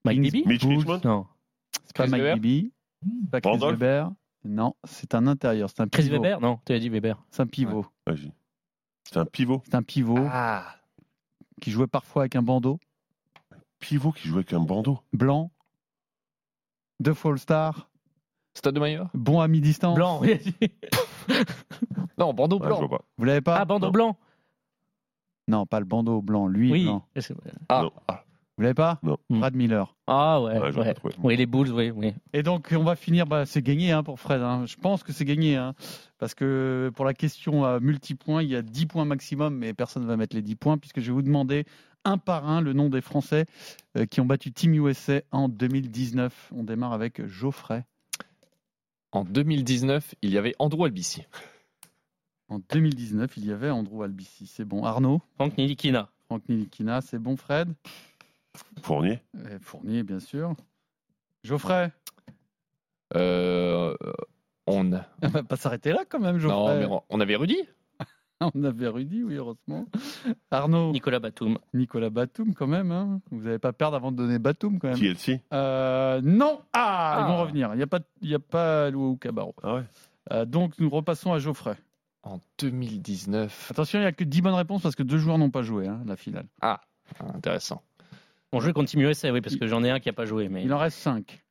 [0.05, 1.27] Mike Bibby Mitch Bulls, Richmond Non.
[1.85, 2.71] C'est pas Chris Mike Bibby,
[3.31, 4.11] pas Chris Randolph Weber.
[4.45, 6.15] Non, c'est un intérieur, c'est un Chris pivot.
[6.21, 7.21] Weber Non, tu as dit Weber.
[7.29, 7.85] C'est un pivot.
[8.05, 8.31] Vas-y.
[9.03, 9.61] C'est un pivot.
[9.65, 10.75] C'est un pivot Ah.
[11.61, 12.79] qui jouait parfois avec un bandeau
[13.79, 14.99] Pivot qui joue avec un bandeau.
[15.13, 15.51] blanc,
[16.99, 17.89] deux fois All-Star,
[18.57, 19.95] Stade de Maillot bon à mi-distance.
[19.95, 20.21] Blanc.
[22.17, 22.79] Non, bandeau Ouais, je blanc.
[22.87, 23.05] vois pas.
[23.19, 23.91] Vous l'avez pas ah, bandeau Non.
[23.91, 24.17] blanc.
[25.47, 26.83] Non, pas le bandeau blanc, lui Oui.
[26.85, 27.05] blanc.
[27.69, 27.83] Ah.
[27.83, 27.91] Non.
[28.07, 28.23] Ah.
[28.57, 29.17] Vous l'avez pas Non.
[29.29, 29.95] Brad Miller.
[30.07, 30.57] Ah ouais.
[30.57, 30.93] Ouais, ouais.
[31.23, 32.15] Oui, les Bulls, oui, oui.
[32.33, 34.41] Et donc, on va finir, bah, c'est gagné hein, pour Fred.
[34.41, 34.65] hein.
[34.65, 35.55] Je pense que c'est gagné.
[35.57, 35.75] hein.
[36.17, 40.01] parce que pour la question à multipoints, il y a 10 points maximum, mais personne
[40.01, 41.65] ne va mettre les 10 points, puisque je vais vous demander
[42.03, 43.45] un par un le nom des Français
[43.95, 46.53] euh, qui ont battu Team USA en 2019.
[46.55, 47.85] On démarre avec Geoffrey.
[49.11, 51.23] En 2019, il y avait Andrew Albici.
[52.49, 54.47] En 2019, il y avait Andrew Albici.
[54.47, 54.83] C'est bon.
[54.83, 56.09] Arnaud Franck Nilikina.
[56.27, 57.35] Franck Nilikina, c'est bon.
[57.37, 57.73] Fred
[58.81, 60.53] Fournier Euh, Fournier, bien sûr.
[61.43, 61.91] Geoffrey
[63.15, 63.95] Euh,
[64.65, 64.91] on...
[65.21, 66.79] On va pas s'arrêter là quand même, Non, Geoffrey.
[66.79, 67.57] mais on- on avait Rudy
[68.53, 69.85] On avait Rudy, oui, heureusement.
[70.51, 71.57] Arnaud Nicolas Batum.
[71.73, 72.91] Nicolas Batum, quand même.
[72.91, 73.19] hein.
[73.31, 74.97] Vous n'allez pas perdre avant de donner Batum, quand même.
[74.99, 77.27] TLC Euh, non Ah, Ils Ah.
[77.27, 77.69] vont revenir.
[77.73, 79.55] Il n'y a pas, il y a pas Cabarro.
[79.63, 79.83] Ah ouais
[80.31, 81.75] Euh, donc, nous repassons à Geoffrey.
[82.23, 83.69] En 2019.
[83.71, 85.87] Attention, il n'y a que 10 bonnes réponses parce que deux joueurs n'ont pas joué,
[85.87, 86.45] hein, la finale.
[86.61, 86.81] Ah,
[87.33, 87.81] intéressant.
[88.51, 90.49] On joue contre Team USA, oui, parce que j'en ai un qui n'a pas joué.
[90.49, 90.63] Mais...
[90.63, 91.43] Il en reste 5.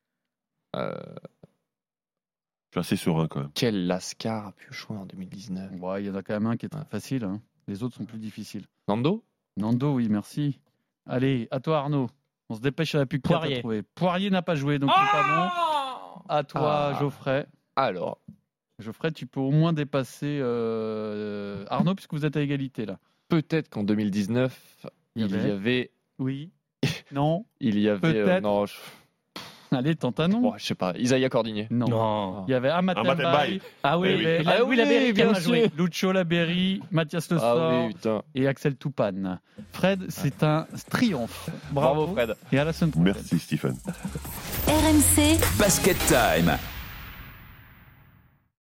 [0.76, 0.92] Euh,
[1.35, 1.35] Je
[2.82, 3.50] suis assez serein quand même.
[3.54, 6.66] quel Lascar a pu jouer en 2019 il y en a quand même un qui
[6.66, 7.24] est très facile.
[7.24, 7.40] hein.
[7.68, 8.64] Les autres sont plus difficiles.
[8.88, 9.24] Nando?
[9.56, 10.58] Nando, oui, merci.
[11.06, 12.08] Allez, à toi, Arnaud.
[12.48, 13.58] On se dépêche à la plus Poirier.
[13.60, 13.82] trouver.
[13.82, 16.22] Poirier n'a pas joué, donc c'est pas bon.
[16.28, 16.98] À toi, Ah.
[17.00, 17.46] Geoffrey.
[17.74, 18.18] Alors,
[18.78, 22.98] Geoffrey, tu peux au moins dépasser euh, Arnaud, puisque vous êtes à égalité là.
[23.28, 25.90] peut-être qu'en 2019, Il y il y avait.
[26.18, 26.50] Oui.
[27.12, 27.46] Non.
[27.60, 28.16] Il y avait.
[28.20, 28.74] euh, non, je...
[29.72, 30.40] Allez, tente un nom.
[30.40, 30.92] bon, je sais pas.
[30.96, 31.66] Isaiah Cordigné.
[31.70, 31.86] Non.
[31.88, 32.44] Non.
[32.46, 33.60] Il y avait Amatem Amatem Bay, Bay.
[33.82, 34.22] Ah oui, Eh oui.
[34.24, 35.62] mais- Ah oui, la Berry bien joué.
[35.62, 35.70] sûr.
[35.76, 37.94] Lucho Laberi, Mathias Le Ah oui,
[38.34, 39.40] et Axel Toupane.
[39.72, 41.50] Fred, c'est un triomphe.
[41.72, 42.34] Bravo, Bravo, Fred.
[42.52, 43.14] Et à la semaine prochaine.
[43.14, 43.76] Merci Stephen.
[44.68, 46.56] RMC Basket Time.